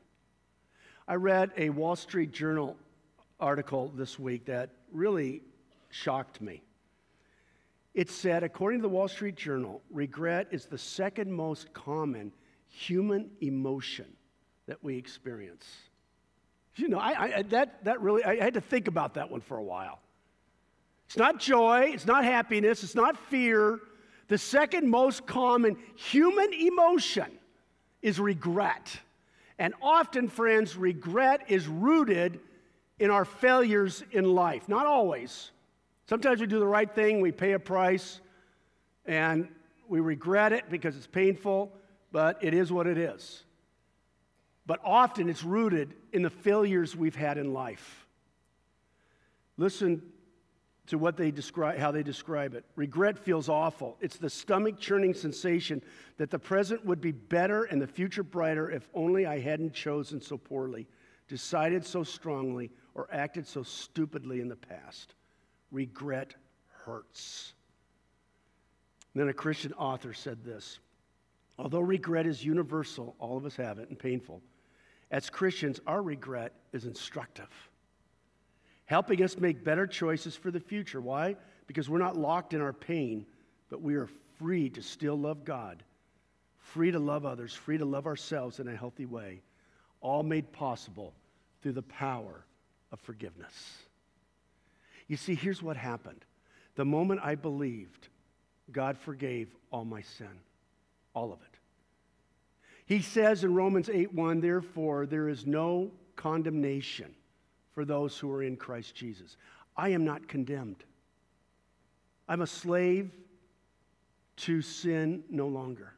I 1.07 1.15
read 1.15 1.51
a 1.57 1.69
Wall 1.69 1.95
Street 1.95 2.31
Journal 2.31 2.77
article 3.39 3.91
this 3.95 4.17
week 4.17 4.45
that 4.45 4.69
really 4.91 5.41
shocked 5.89 6.41
me. 6.41 6.63
It 7.93 8.09
said, 8.09 8.43
according 8.43 8.79
to 8.79 8.83
the 8.83 8.89
Wall 8.89 9.07
Street 9.07 9.35
Journal, 9.35 9.81
regret 9.91 10.47
is 10.51 10.65
the 10.65 10.77
second 10.77 11.31
most 11.31 11.73
common 11.73 12.31
human 12.67 13.29
emotion 13.41 14.07
that 14.65 14.83
we 14.83 14.97
experience. 14.97 15.67
You 16.75 16.89
know, 16.89 16.97
I, 16.97 17.37
I, 17.37 17.41
that, 17.43 17.83
that 17.83 18.01
really, 18.01 18.23
I 18.23 18.43
had 18.43 18.55
to 18.55 18.61
think 18.61 18.87
about 18.87 19.13
that 19.13 19.29
one 19.29 19.41
for 19.41 19.57
a 19.57 19.63
while. 19.63 19.99
It's 21.13 21.19
not 21.19 21.39
joy, 21.39 21.91
it's 21.93 22.07
not 22.07 22.23
happiness, 22.25 22.81
it's 22.81 22.95
not 22.95 23.15
fear. 23.15 23.79
The 24.29 24.37
second 24.39 24.89
most 24.89 25.27
common 25.27 25.77
human 25.95 26.51
emotion 26.51 27.37
is 28.01 28.19
regret. 28.19 28.99
And 29.59 29.75
often, 29.79 30.27
friends, 30.27 30.75
regret 30.75 31.43
is 31.49 31.67
rooted 31.67 32.39
in 32.97 33.11
our 33.11 33.25
failures 33.25 34.03
in 34.09 34.33
life. 34.33 34.67
Not 34.67 34.87
always. 34.87 35.51
Sometimes 36.09 36.41
we 36.41 36.47
do 36.47 36.57
the 36.57 36.65
right 36.65 36.91
thing, 36.91 37.21
we 37.21 37.31
pay 37.31 37.51
a 37.51 37.59
price, 37.59 38.19
and 39.05 39.47
we 39.87 39.99
regret 39.99 40.51
it 40.51 40.67
because 40.67 40.97
it's 40.97 41.05
painful, 41.05 41.71
but 42.11 42.43
it 42.43 42.55
is 42.55 42.71
what 42.71 42.87
it 42.87 42.97
is. 42.97 43.43
But 44.65 44.79
often 44.83 45.29
it's 45.29 45.43
rooted 45.43 45.93
in 46.11 46.23
the 46.23 46.31
failures 46.31 46.95
we've 46.95 47.15
had 47.15 47.37
in 47.37 47.53
life. 47.53 48.07
Listen 49.57 50.01
to 50.87 50.97
what 50.97 51.15
they 51.15 51.31
describe, 51.31 51.77
how 51.77 51.91
they 51.91 52.03
describe 52.03 52.53
it. 52.55 52.65
Regret 52.75 53.17
feels 53.17 53.47
awful. 53.47 53.97
It's 54.01 54.17
the 54.17 54.29
stomach 54.29 54.79
churning 54.79 55.13
sensation 55.13 55.81
that 56.17 56.29
the 56.29 56.39
present 56.39 56.85
would 56.85 56.99
be 56.99 57.11
better 57.11 57.63
and 57.63 57.81
the 57.81 57.87
future 57.87 58.23
brighter 58.23 58.69
if 58.69 58.89
only 58.93 59.25
I 59.25 59.39
hadn't 59.39 59.73
chosen 59.73 60.21
so 60.21 60.37
poorly, 60.37 60.87
decided 61.27 61.85
so 61.85 62.03
strongly, 62.03 62.69
or 62.95 63.07
acted 63.11 63.47
so 63.47 63.63
stupidly 63.63 64.41
in 64.41 64.49
the 64.49 64.55
past. 64.55 65.15
Regret 65.71 66.35
hurts. 66.85 67.53
then 69.15 69.29
a 69.29 69.33
Christian 69.33 69.73
author 69.73 70.13
said 70.13 70.43
this 70.43 70.79
Although 71.57 71.81
regret 71.81 72.25
is 72.25 72.43
universal, 72.43 73.15
all 73.19 73.37
of 73.37 73.45
us 73.45 73.55
have 73.55 73.79
it 73.79 73.89
and 73.89 73.97
painful, 73.97 74.41
as 75.11 75.29
Christians, 75.29 75.79
our 75.87 76.01
regret 76.01 76.53
is 76.73 76.85
instructive 76.85 77.49
helping 78.85 79.23
us 79.23 79.37
make 79.37 79.63
better 79.63 79.87
choices 79.87 80.35
for 80.35 80.51
the 80.51 80.59
future. 80.59 81.01
Why? 81.01 81.35
Because 81.67 81.89
we're 81.89 81.99
not 81.99 82.17
locked 82.17 82.53
in 82.53 82.61
our 82.61 82.73
pain, 82.73 83.25
but 83.69 83.81
we 83.81 83.95
are 83.95 84.09
free 84.37 84.69
to 84.69 84.81
still 84.81 85.17
love 85.17 85.45
God, 85.45 85.83
free 86.57 86.91
to 86.91 86.99
love 86.99 87.25
others, 87.25 87.53
free 87.53 87.77
to 87.77 87.85
love 87.85 88.05
ourselves 88.05 88.59
in 88.59 88.67
a 88.67 88.75
healthy 88.75 89.05
way, 89.05 89.41
all 90.01 90.23
made 90.23 90.51
possible 90.51 91.13
through 91.61 91.71
the 91.73 91.81
power 91.81 92.45
of 92.91 92.99
forgiveness. 92.99 93.77
You 95.07 95.17
see, 95.17 95.35
here's 95.35 95.61
what 95.61 95.77
happened. 95.77 96.25
The 96.75 96.85
moment 96.85 97.21
I 97.23 97.35
believed, 97.35 98.07
God 98.71 98.97
forgave 98.97 99.49
all 99.71 99.85
my 99.85 100.01
sin, 100.01 100.39
all 101.13 101.31
of 101.31 101.39
it. 101.41 101.59
He 102.85 103.01
says 103.01 103.43
in 103.43 103.53
Romans 103.53 103.89
8 103.89 104.13
1, 104.13 104.41
therefore, 104.41 105.05
there 105.05 105.29
is 105.29 105.45
no 105.45 105.91
condemnation 106.15 107.15
for 107.73 107.85
those 107.85 108.17
who 108.17 108.31
are 108.31 108.43
in 108.43 108.55
Christ 108.55 108.95
Jesus. 108.95 109.37
I 109.75 109.89
am 109.89 110.05
not 110.05 110.27
condemned. 110.27 110.83
I'm 112.27 112.41
a 112.41 112.47
slave 112.47 113.11
to 114.37 114.61
sin 114.61 115.23
no 115.29 115.47
longer. 115.47 115.93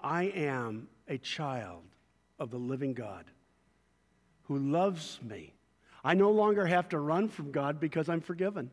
I 0.00 0.24
am 0.24 0.88
a 1.08 1.18
child 1.18 1.82
of 2.38 2.50
the 2.50 2.58
living 2.58 2.94
God 2.94 3.24
who 4.44 4.58
loves 4.58 5.20
me. 5.22 5.52
I 6.02 6.14
no 6.14 6.30
longer 6.30 6.66
have 6.66 6.88
to 6.90 6.98
run 6.98 7.28
from 7.28 7.52
God 7.52 7.78
because 7.78 8.08
I'm 8.08 8.22
forgiven. 8.22 8.70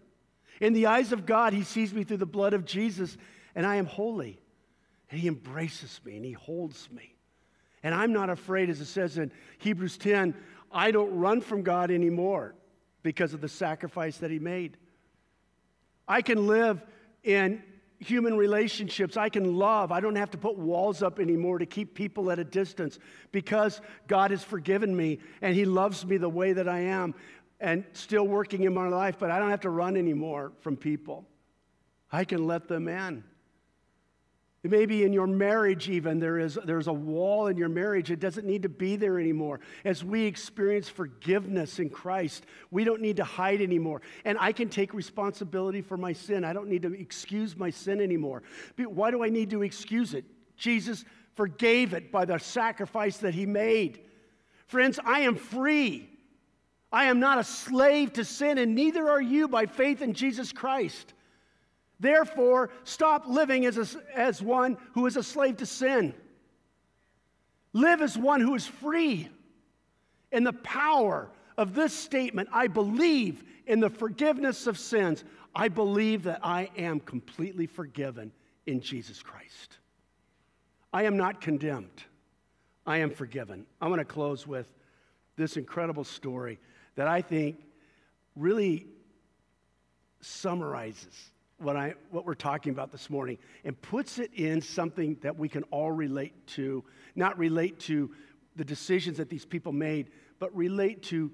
In 0.62 0.73
the 0.73 0.88
eyes 0.88 1.12
of 1.12 1.25
God, 1.25 1.53
He 1.53 1.63
sees 1.63 1.93
me 1.93 2.03
through 2.03 2.17
the 2.17 2.25
blood 2.25 2.53
of 2.53 2.65
Jesus, 2.65 3.17
and 3.53 3.65
I 3.65 3.75
am 3.75 3.86
holy. 3.86 4.39
And 5.12 5.19
He 5.19 5.27
embraces 5.27 5.99
me 6.03 6.15
and 6.15 6.25
He 6.25 6.32
holds 6.32 6.89
me. 6.91 7.13
And 7.84 7.93
I'm 7.93 8.12
not 8.12 8.30
afraid, 8.30 8.69
as 8.69 8.82
it 8.82 8.86
says 8.86 9.17
in 9.17 9.32
Hebrews 9.60 9.97
10, 9.97 10.36
I 10.71 10.91
don't 10.91 11.17
run 11.17 11.41
from 11.41 11.63
God 11.63 11.91
anymore 11.91 12.56
because 13.03 13.34
of 13.34 13.41
the 13.41 13.49
sacrifice 13.49 14.17
that 14.17 14.32
He 14.32 14.39
made. 14.39 14.77
I 16.08 16.21
can 16.21 16.47
live 16.47 16.82
in 17.23 17.63
human 17.99 18.38
relationships. 18.38 19.17
I 19.17 19.30
can 19.30 19.56
love. 19.56 19.91
I 19.91 19.99
don't 19.99 20.15
have 20.15 20.32
to 20.32 20.38
put 20.38 20.58
walls 20.58 21.01
up 21.01 21.19
anymore 21.19 21.60
to 21.60 21.65
keep 21.65 21.95
people 21.95 22.32
at 22.32 22.39
a 22.39 22.43
distance 22.43 22.99
because 23.32 23.82
God 24.08 24.32
has 24.32 24.43
forgiven 24.43 24.95
me 24.95 25.19
and 25.41 25.56
He 25.56 25.65
loves 25.65 26.06
me 26.06 26.17
the 26.17 26.30
way 26.30 26.53
that 26.53 26.67
I 26.67 26.80
am 26.80 27.15
and 27.60 27.84
still 27.93 28.27
working 28.27 28.63
in 28.63 28.73
my 28.73 28.88
life, 28.88 29.17
but 29.19 29.32
I 29.32 29.39
don't 29.39 29.49
have 29.49 29.62
to 29.62 29.69
run 29.69 29.97
anymore 29.97 30.51
from 30.60 30.77
people. 30.77 31.25
I 32.12 32.23
can 32.23 32.45
let 32.45 32.67
them 32.67 32.88
in. 32.88 33.23
Maybe 34.63 35.03
in 35.03 35.13
your 35.13 35.27
marriage, 35.27 35.87
even, 35.87 36.19
there 36.19 36.39
is, 36.39 36.57
there's 36.65 36.87
a 36.87 36.93
wall 36.93 37.47
in 37.47 37.57
your 37.57 37.69
marriage. 37.69 38.09
It 38.09 38.19
doesn't 38.19 38.45
need 38.45 38.63
to 38.63 38.69
be 38.69 38.95
there 38.95 39.19
anymore. 39.19 39.59
As 39.85 40.03
we 40.03 40.25
experience 40.25 40.89
forgiveness 40.89 41.79
in 41.79 41.89
Christ, 41.89 42.45
we 42.71 42.83
don't 42.83 43.01
need 43.01 43.17
to 43.17 43.23
hide 43.23 43.61
anymore. 43.61 44.01
And 44.25 44.37
I 44.39 44.51
can 44.51 44.67
take 44.67 44.93
responsibility 44.93 45.81
for 45.81 45.95
my 45.95 46.11
sin. 46.11 46.43
I 46.43 46.53
don't 46.53 46.69
need 46.69 46.81
to 46.81 46.93
excuse 46.93 47.55
my 47.55 47.69
sin 47.69 48.01
anymore. 48.01 48.41
But 48.75 48.91
why 48.91 49.11
do 49.11 49.23
I 49.23 49.29
need 49.29 49.51
to 49.51 49.61
excuse 49.61 50.13
it? 50.13 50.25
Jesus 50.57 51.05
forgave 51.35 51.93
it 51.93 52.11
by 52.11 52.25
the 52.25 52.39
sacrifice 52.39 53.17
that 53.17 53.35
he 53.35 53.45
made. 53.45 53.99
Friends, 54.65 54.99
I 55.05 55.21
am 55.21 55.35
free. 55.35 56.09
I 56.91 57.05
am 57.05 57.19
not 57.19 57.37
a 57.37 57.43
slave 57.43 58.13
to 58.13 58.25
sin, 58.25 58.57
and 58.57 58.73
neither 58.73 59.07
are 59.07 59.21
you 59.21 59.47
by 59.47 59.67
faith 59.67 60.01
in 60.01 60.13
Jesus 60.13 60.51
Christ. 60.51 61.13
Therefore, 61.99 62.69
stop 62.83 63.27
living 63.27 63.65
as, 63.65 63.77
a, 63.77 63.88
as 64.15 64.41
one 64.41 64.77
who 64.93 65.05
is 65.07 65.17
a 65.17 65.23
slave 65.23 65.57
to 65.57 65.65
sin. 65.65 66.13
Live 67.73 68.01
as 68.01 68.17
one 68.17 68.41
who 68.41 68.55
is 68.55 68.67
free. 68.67 69.29
In 70.31 70.43
the 70.43 70.53
power 70.53 71.29
of 71.57 71.73
this 71.73 71.93
statement, 71.93 72.49
I 72.51 72.67
believe 72.67 73.43
in 73.65 73.79
the 73.79 73.89
forgiveness 73.89 74.67
of 74.67 74.77
sins. 74.77 75.23
I 75.55 75.69
believe 75.69 76.23
that 76.23 76.39
I 76.43 76.69
am 76.77 76.99
completely 76.99 77.65
forgiven 77.65 78.31
in 78.67 78.79
Jesus 78.79 79.23
Christ. 79.23 79.77
I 80.93 81.03
am 81.03 81.17
not 81.17 81.41
condemned. 81.41 82.03
I 82.86 82.97
am 82.97 83.10
forgiven. 83.10 83.65
I'm 83.81 83.89
going 83.89 83.99
to 83.99 84.05
close 84.05 84.45
with 84.45 84.71
this 85.36 85.57
incredible 85.57 86.03
story 86.03 86.60
that 86.95 87.07
I 87.07 87.21
think 87.21 87.57
really 88.36 88.86
summarizes 90.21 91.31
what, 91.59 91.75
I, 91.75 91.95
what 92.11 92.25
we're 92.25 92.35
talking 92.35 92.71
about 92.71 92.91
this 92.91 93.09
morning 93.09 93.37
and 93.63 93.79
puts 93.81 94.19
it 94.19 94.31
in 94.33 94.61
something 94.61 95.17
that 95.21 95.35
we 95.35 95.49
can 95.49 95.63
all 95.63 95.91
relate 95.91 96.47
to, 96.47 96.83
not 97.15 97.37
relate 97.37 97.79
to 97.81 98.11
the 98.55 98.65
decisions 98.65 99.17
that 99.17 99.29
these 99.29 99.45
people 99.45 99.71
made, 99.71 100.11
but 100.39 100.55
relate 100.55 101.03
to 101.03 101.31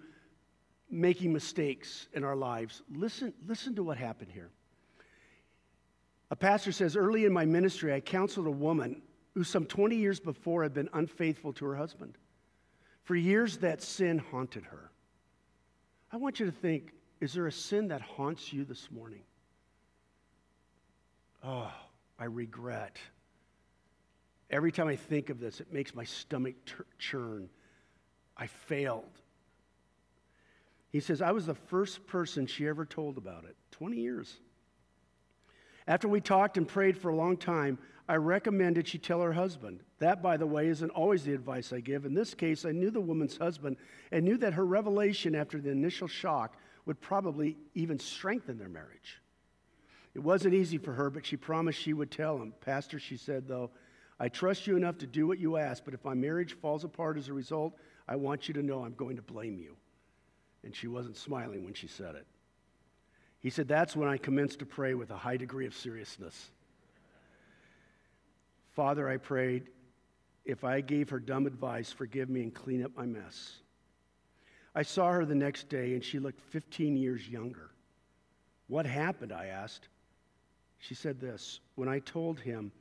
making 0.89 1.33
mistakes 1.33 2.07
in 2.13 2.23
our 2.23 2.35
lives. 2.35 2.81
Listen, 2.93 3.33
listen 3.47 3.75
to 3.75 3.83
what 3.83 3.97
happened 3.97 4.31
here. 4.31 4.49
A 6.31 6.35
pastor 6.35 6.71
says, 6.71 6.95
Early 6.95 7.25
in 7.25 7.33
my 7.33 7.45
ministry, 7.45 7.93
I 7.93 7.99
counseled 7.99 8.47
a 8.47 8.51
woman 8.51 9.01
who 9.33 9.43
some 9.43 9.65
20 9.65 9.95
years 9.95 10.19
before 10.19 10.63
had 10.63 10.73
been 10.73 10.89
unfaithful 10.93 11.53
to 11.53 11.65
her 11.65 11.75
husband. 11.75 12.17
For 13.03 13.15
years, 13.15 13.57
that 13.57 13.81
sin 13.81 14.17
haunted 14.17 14.63
her. 14.65 14.91
I 16.11 16.17
want 16.17 16.39
you 16.39 16.45
to 16.45 16.51
think 16.51 16.93
is 17.19 17.33
there 17.33 17.47
a 17.47 17.51
sin 17.51 17.87
that 17.87 18.01
haunts 18.01 18.51
you 18.51 18.65
this 18.65 18.89
morning? 18.91 19.21
Oh, 21.43 21.71
I 22.17 22.25
regret. 22.25 22.97
Every 24.49 24.71
time 24.71 24.87
I 24.87 24.95
think 24.95 25.29
of 25.29 25.39
this, 25.39 25.59
it 25.59 25.73
makes 25.73 25.93
my 25.93 26.03
stomach 26.03 26.55
churn. 26.99 27.49
I 28.37 28.47
failed. 28.47 29.19
He 30.89 30.99
says, 30.99 31.21
I 31.21 31.31
was 31.31 31.47
the 31.47 31.55
first 31.55 32.05
person 32.05 32.45
she 32.45 32.67
ever 32.67 32.85
told 32.85 33.17
about 33.17 33.45
it. 33.45 33.55
20 33.71 33.97
years. 33.97 34.39
After 35.87 36.07
we 36.07 36.21
talked 36.21 36.57
and 36.57 36.67
prayed 36.67 36.97
for 36.97 37.09
a 37.09 37.15
long 37.15 37.35
time, 37.35 37.77
I 38.07 38.15
recommended 38.15 38.87
she 38.87 38.97
tell 38.97 39.21
her 39.21 39.33
husband. 39.33 39.81
That, 39.99 40.21
by 40.21 40.37
the 40.37 40.45
way, 40.45 40.67
isn't 40.67 40.91
always 40.91 41.23
the 41.23 41.33
advice 41.33 41.73
I 41.73 41.79
give. 41.79 42.05
In 42.05 42.13
this 42.13 42.33
case, 42.33 42.63
I 42.63 42.71
knew 42.71 42.91
the 42.91 43.01
woman's 43.01 43.37
husband 43.37 43.77
and 44.11 44.23
knew 44.23 44.37
that 44.37 44.53
her 44.53 44.65
revelation 44.65 45.35
after 45.35 45.59
the 45.59 45.71
initial 45.71 46.07
shock 46.07 46.55
would 46.85 47.01
probably 47.01 47.57
even 47.73 47.97
strengthen 47.97 48.57
their 48.57 48.69
marriage. 48.69 49.19
It 50.15 50.19
wasn't 50.19 50.53
easy 50.53 50.77
for 50.77 50.93
her, 50.93 51.09
but 51.09 51.25
she 51.25 51.37
promised 51.37 51.79
she 51.79 51.93
would 51.93 52.11
tell 52.11 52.37
him. 52.37 52.53
Pastor, 52.61 52.99
she 52.99 53.17
said, 53.17 53.47
though, 53.47 53.71
I 54.19 54.29
trust 54.29 54.67
you 54.67 54.77
enough 54.77 54.99
to 54.99 55.07
do 55.07 55.25
what 55.25 55.39
you 55.39 55.57
ask, 55.57 55.83
but 55.83 55.93
if 55.93 56.05
my 56.05 56.13
marriage 56.13 56.53
falls 56.53 56.83
apart 56.83 57.17
as 57.17 57.29
a 57.29 57.33
result, 57.33 57.73
I 58.07 58.15
want 58.15 58.47
you 58.47 58.53
to 58.53 58.63
know 58.63 58.83
I'm 58.83 58.93
going 58.93 59.15
to 59.15 59.23
blame 59.23 59.57
you. 59.57 59.75
And 60.63 60.75
she 60.75 60.87
wasn't 60.87 61.17
smiling 61.17 61.65
when 61.65 61.73
she 61.73 61.87
said 61.87 62.15
it. 62.15 62.27
He 63.39 63.49
said, 63.49 63.67
That's 63.67 63.95
when 63.95 64.07
I 64.07 64.17
commenced 64.17 64.59
to 64.59 64.65
pray 64.65 64.93
with 64.93 65.09
a 65.11 65.17
high 65.17 65.37
degree 65.37 65.65
of 65.65 65.75
seriousness. 65.75 66.51
Father, 68.71 69.09
I 69.09 69.17
prayed, 69.17 69.67
if 70.45 70.63
I 70.63 70.81
gave 70.81 71.09
her 71.09 71.19
dumb 71.19 71.45
advice, 71.45 71.91
forgive 71.91 72.29
me 72.29 72.41
and 72.41 72.53
clean 72.53 72.83
up 72.83 72.95
my 72.95 73.05
mess. 73.05 73.57
I 74.75 74.81
saw 74.81 75.11
her 75.11 75.25
the 75.25 75.35
next 75.35 75.69
day, 75.69 75.93
and 75.93 76.03
she 76.03 76.19
looked 76.19 76.41
15 76.41 76.97
years 76.97 77.27
younger. 77.27 77.71
What 78.67 78.85
happened? 78.85 79.31
I 79.31 79.47
asked. 79.47 79.87
She 80.83 80.95
said 80.95 81.21
this 81.21 81.61
When 81.75 81.87
I 81.87 81.99
told 81.99 82.41
him, 82.41 82.71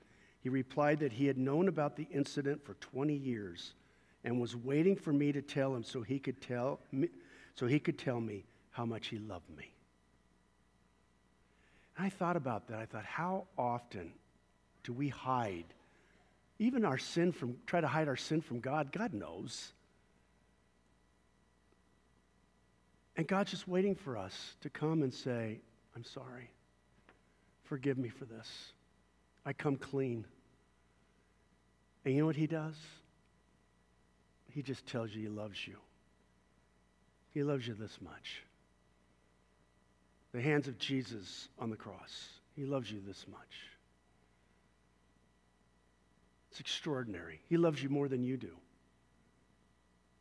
he 0.40 0.48
replied 0.48 0.98
that 1.00 1.12
he 1.12 1.26
had 1.26 1.38
known 1.38 1.68
about 1.68 1.94
the 1.94 2.08
incident 2.10 2.64
for 2.64 2.74
20 2.74 3.14
years 3.14 3.74
and 4.24 4.40
was 4.40 4.56
waiting 4.56 4.96
for 4.96 5.12
me 5.12 5.30
to 5.30 5.40
tell 5.40 5.72
him 5.74 5.84
so 5.84 6.02
he 6.02 6.18
could 6.18 6.40
tell 6.40 6.80
me, 6.90 7.08
so 7.54 7.66
he 7.66 7.78
could 7.78 7.98
tell 7.98 8.20
me 8.20 8.44
how 8.72 8.84
much 8.84 9.06
he 9.06 9.18
loved 9.18 9.48
me. 9.56 9.72
And 11.96 12.06
I 12.06 12.10
thought 12.10 12.36
about 12.36 12.66
that. 12.68 12.80
I 12.80 12.86
thought, 12.86 13.04
how 13.04 13.44
often 13.56 14.12
do 14.82 14.92
we 14.92 15.08
hide 15.08 15.66
even 16.58 16.84
our 16.84 16.98
sin 16.98 17.30
from, 17.30 17.56
try 17.66 17.80
to 17.80 17.86
hide 17.86 18.08
our 18.08 18.16
sin 18.16 18.40
from 18.40 18.58
God? 18.58 18.90
God 18.90 19.14
knows. 19.14 19.72
And 23.16 23.28
God's 23.28 23.52
just 23.52 23.68
waiting 23.68 23.94
for 23.94 24.16
us 24.16 24.56
to 24.62 24.70
come 24.70 25.02
and 25.04 25.14
say, 25.14 25.60
I'm 25.94 26.04
sorry. 26.04 26.50
Forgive 27.72 27.96
me 27.96 28.10
for 28.10 28.26
this. 28.26 28.74
I 29.46 29.54
come 29.54 29.76
clean. 29.76 30.26
And 32.04 32.12
you 32.12 32.20
know 32.20 32.26
what 32.26 32.36
he 32.36 32.46
does? 32.46 32.74
He 34.50 34.60
just 34.60 34.84
tells 34.84 35.10
you 35.10 35.22
he 35.22 35.28
loves 35.30 35.66
you. 35.66 35.76
He 37.32 37.42
loves 37.42 37.66
you 37.66 37.72
this 37.72 37.98
much. 38.02 38.42
the 40.34 40.42
hands 40.42 40.68
of 40.68 40.76
Jesus 40.76 41.48
on 41.58 41.70
the 41.70 41.76
cross. 41.76 42.28
He 42.56 42.66
loves 42.66 42.92
you 42.92 43.00
this 43.06 43.24
much. 43.26 43.56
It's 46.50 46.60
extraordinary. 46.60 47.40
He 47.48 47.56
loves 47.56 47.82
you 47.82 47.88
more 47.88 48.06
than 48.06 48.22
you 48.22 48.36
do. 48.36 48.54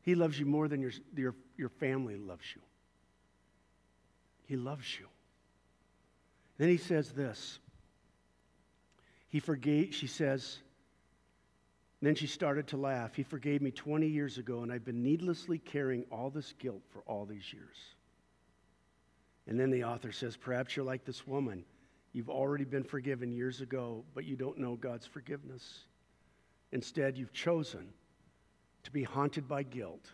He 0.03 0.15
loves 0.15 0.39
you 0.39 0.45
more 0.45 0.69
than 0.69 0.79
your, 0.79 0.91
your, 1.17 1.35
your 1.57 1.69
family 1.81 2.15
loves 2.15 2.45
you. 2.55 2.61
He 4.45 4.55
loves 4.55 4.97
you. 4.97 5.07
Then 6.61 6.69
he 6.69 6.77
says 6.77 7.09
this. 7.09 7.57
He 9.29 9.39
forgave, 9.39 9.95
she 9.95 10.05
says, 10.05 10.59
then 12.03 12.13
she 12.13 12.27
started 12.27 12.67
to 12.67 12.77
laugh. 12.77 13.15
He 13.15 13.23
forgave 13.23 13.63
me 13.63 13.71
20 13.71 14.05
years 14.05 14.37
ago, 14.37 14.61
and 14.61 14.71
I've 14.71 14.85
been 14.85 15.01
needlessly 15.01 15.57
carrying 15.57 16.05
all 16.11 16.29
this 16.29 16.53
guilt 16.59 16.83
for 16.93 16.99
all 17.07 17.25
these 17.25 17.51
years. 17.51 17.77
And 19.47 19.59
then 19.59 19.71
the 19.71 19.85
author 19.85 20.11
says, 20.11 20.37
Perhaps 20.37 20.75
you're 20.75 20.85
like 20.85 21.03
this 21.03 21.25
woman. 21.25 21.63
You've 22.13 22.29
already 22.29 22.65
been 22.65 22.83
forgiven 22.83 23.31
years 23.31 23.61
ago, 23.61 24.03
but 24.13 24.25
you 24.25 24.35
don't 24.35 24.59
know 24.59 24.75
God's 24.75 25.07
forgiveness. 25.07 25.85
Instead, 26.71 27.17
you've 27.17 27.33
chosen 27.33 27.87
to 28.83 28.91
be 28.91 29.01
haunted 29.01 29.47
by 29.47 29.63
guilt 29.63 30.11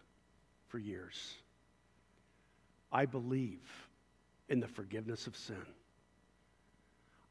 for 0.69 0.79
years. 0.79 1.33
I 2.89 3.05
believe 3.05 3.67
in 4.47 4.61
the 4.61 4.67
forgiveness 4.69 5.27
of 5.27 5.35
sin. 5.35 5.65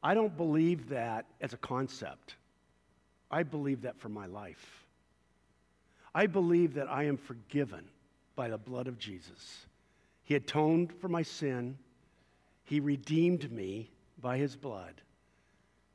I 0.07 0.13
don't 0.13 0.37
believe 0.37 0.87
that 0.87 1.25
as 1.41 1.51
a 1.51 1.57
concept. 1.57 2.35
I 3.29 3.43
believe 3.43 3.81
that 3.81 3.99
for 3.99 4.07
my 4.07 4.25
life. 4.25 4.85
I 6.15 6.27
believe 6.27 6.75
that 6.75 6.89
I 6.89 7.03
am 7.03 7.17
forgiven 7.17 7.83
by 8.33 8.47
the 8.47 8.57
blood 8.57 8.87
of 8.87 8.97
Jesus. 8.97 9.65
He 10.23 10.35
atoned 10.35 10.93
for 11.01 11.09
my 11.09 11.23
sin, 11.23 11.77
He 12.63 12.79
redeemed 12.79 13.51
me 13.51 13.91
by 14.21 14.37
His 14.37 14.55
blood, 14.55 14.93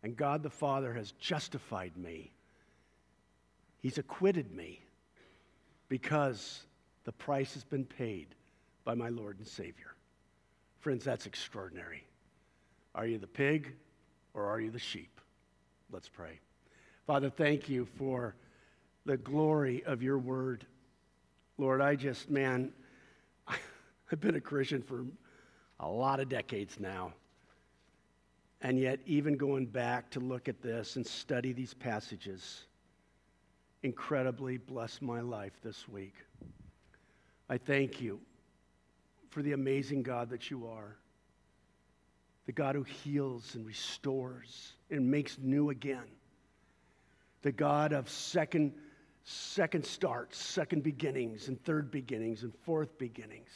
and 0.03 0.15
God 0.15 0.43
the 0.43 0.51
Father 0.51 0.93
has 0.93 1.13
justified 1.13 1.97
me. 1.97 2.33
He's 3.81 3.97
acquitted 3.97 4.55
me 4.55 4.83
because 5.89 6.65
the 7.05 7.13
price 7.13 7.55
has 7.55 7.65
been 7.65 7.87
paid 7.87 8.27
by 8.85 8.95
my 8.95 9.09
Lord 9.09 9.39
and 9.39 9.49
Savior. 9.49 9.95
Friends, 10.81 11.03
that's 11.03 11.25
extraordinary. 11.25 12.05
Are 12.95 13.07
you 13.07 13.17
the 13.17 13.27
pig 13.27 13.73
or 14.35 14.47
are 14.47 14.61
you 14.61 14.71
the 14.71 14.79
sheep? 14.79 15.21
Let's 15.91 16.09
pray. 16.09 16.39
Father, 17.07 17.31
thank 17.31 17.69
you 17.69 17.87
for 17.97 18.35
the 19.05 19.17
glory 19.17 19.83
of 19.85 20.03
your 20.03 20.19
word. 20.19 20.67
Lord, 21.59 21.81
I 21.81 21.97
just, 21.97 22.31
man, 22.31 22.73
I've 23.49 24.21
been 24.21 24.37
a 24.37 24.41
Christian 24.41 24.83
for 24.83 25.05
a 25.81 25.89
lot 25.89 26.21
of 26.21 26.29
decades 26.29 26.79
now. 26.79 27.13
And 28.63 28.79
yet, 28.79 29.01
even 29.07 29.37
going 29.37 29.67
back 29.67 30.09
to 30.11 30.21
look 30.21 30.49
at 30.49 30.63
this 30.63 30.95
and 30.95 31.05
study 31.05 31.53
these 31.53 31.75
passages, 31.75 32.65
incredibly 33.83 34.57
blessed 34.57 35.03
my 35.03 35.21
life 35.21 35.53
this 35.65 35.89
week. 35.89 36.15
I 37.49 37.59
thank 37.59 38.01
you 38.01 38.21
for 39.31 39.43
the 39.43 39.53
amazing 39.53 40.03
God 40.03 40.31
that 40.31 40.51
you 40.51 40.67
are, 40.69 40.97
the 42.47 42.53
God 42.53 42.75
who 42.75 42.83
heals 42.83 43.55
and 43.55 43.67
restores 43.67 44.73
and 44.91 45.11
makes 45.11 45.39
new 45.39 45.71
again 45.71 46.05
the 47.43 47.53
God 47.53 47.93
of 47.93 48.09
second, 48.09 48.73
second 49.25 49.85
starts, 49.85 50.39
second 50.39 50.83
beginnings, 50.83 51.49
and 51.49 51.63
third 51.65 51.91
beginnings, 51.91 52.45
and 52.45 52.53
fourth 52.65 52.97
beginnings. 52.99 53.51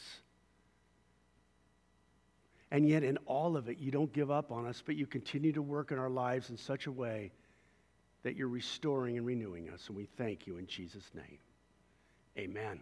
And 2.69 2.87
yet, 2.87 3.03
in 3.03 3.17
all 3.25 3.55
of 3.55 3.69
it, 3.69 3.77
you 3.77 3.91
don't 3.91 4.11
give 4.11 4.29
up 4.29 4.51
on 4.51 4.65
us, 4.65 4.83
but 4.85 4.97
you 4.97 5.07
continue 5.07 5.53
to 5.53 5.61
work 5.61 5.91
in 5.91 5.97
our 5.97 6.09
lives 6.09 6.49
in 6.49 6.57
such 6.57 6.85
a 6.85 6.91
way 6.91 7.31
that 8.23 8.35
you're 8.35 8.49
restoring 8.49 9.17
and 9.17 9.25
renewing 9.25 9.69
us. 9.69 9.87
And 9.87 9.95
we 9.95 10.05
thank 10.17 10.45
you 10.45 10.57
in 10.57 10.67
Jesus' 10.67 11.09
name. 11.15 11.37
Amen. 12.37 12.81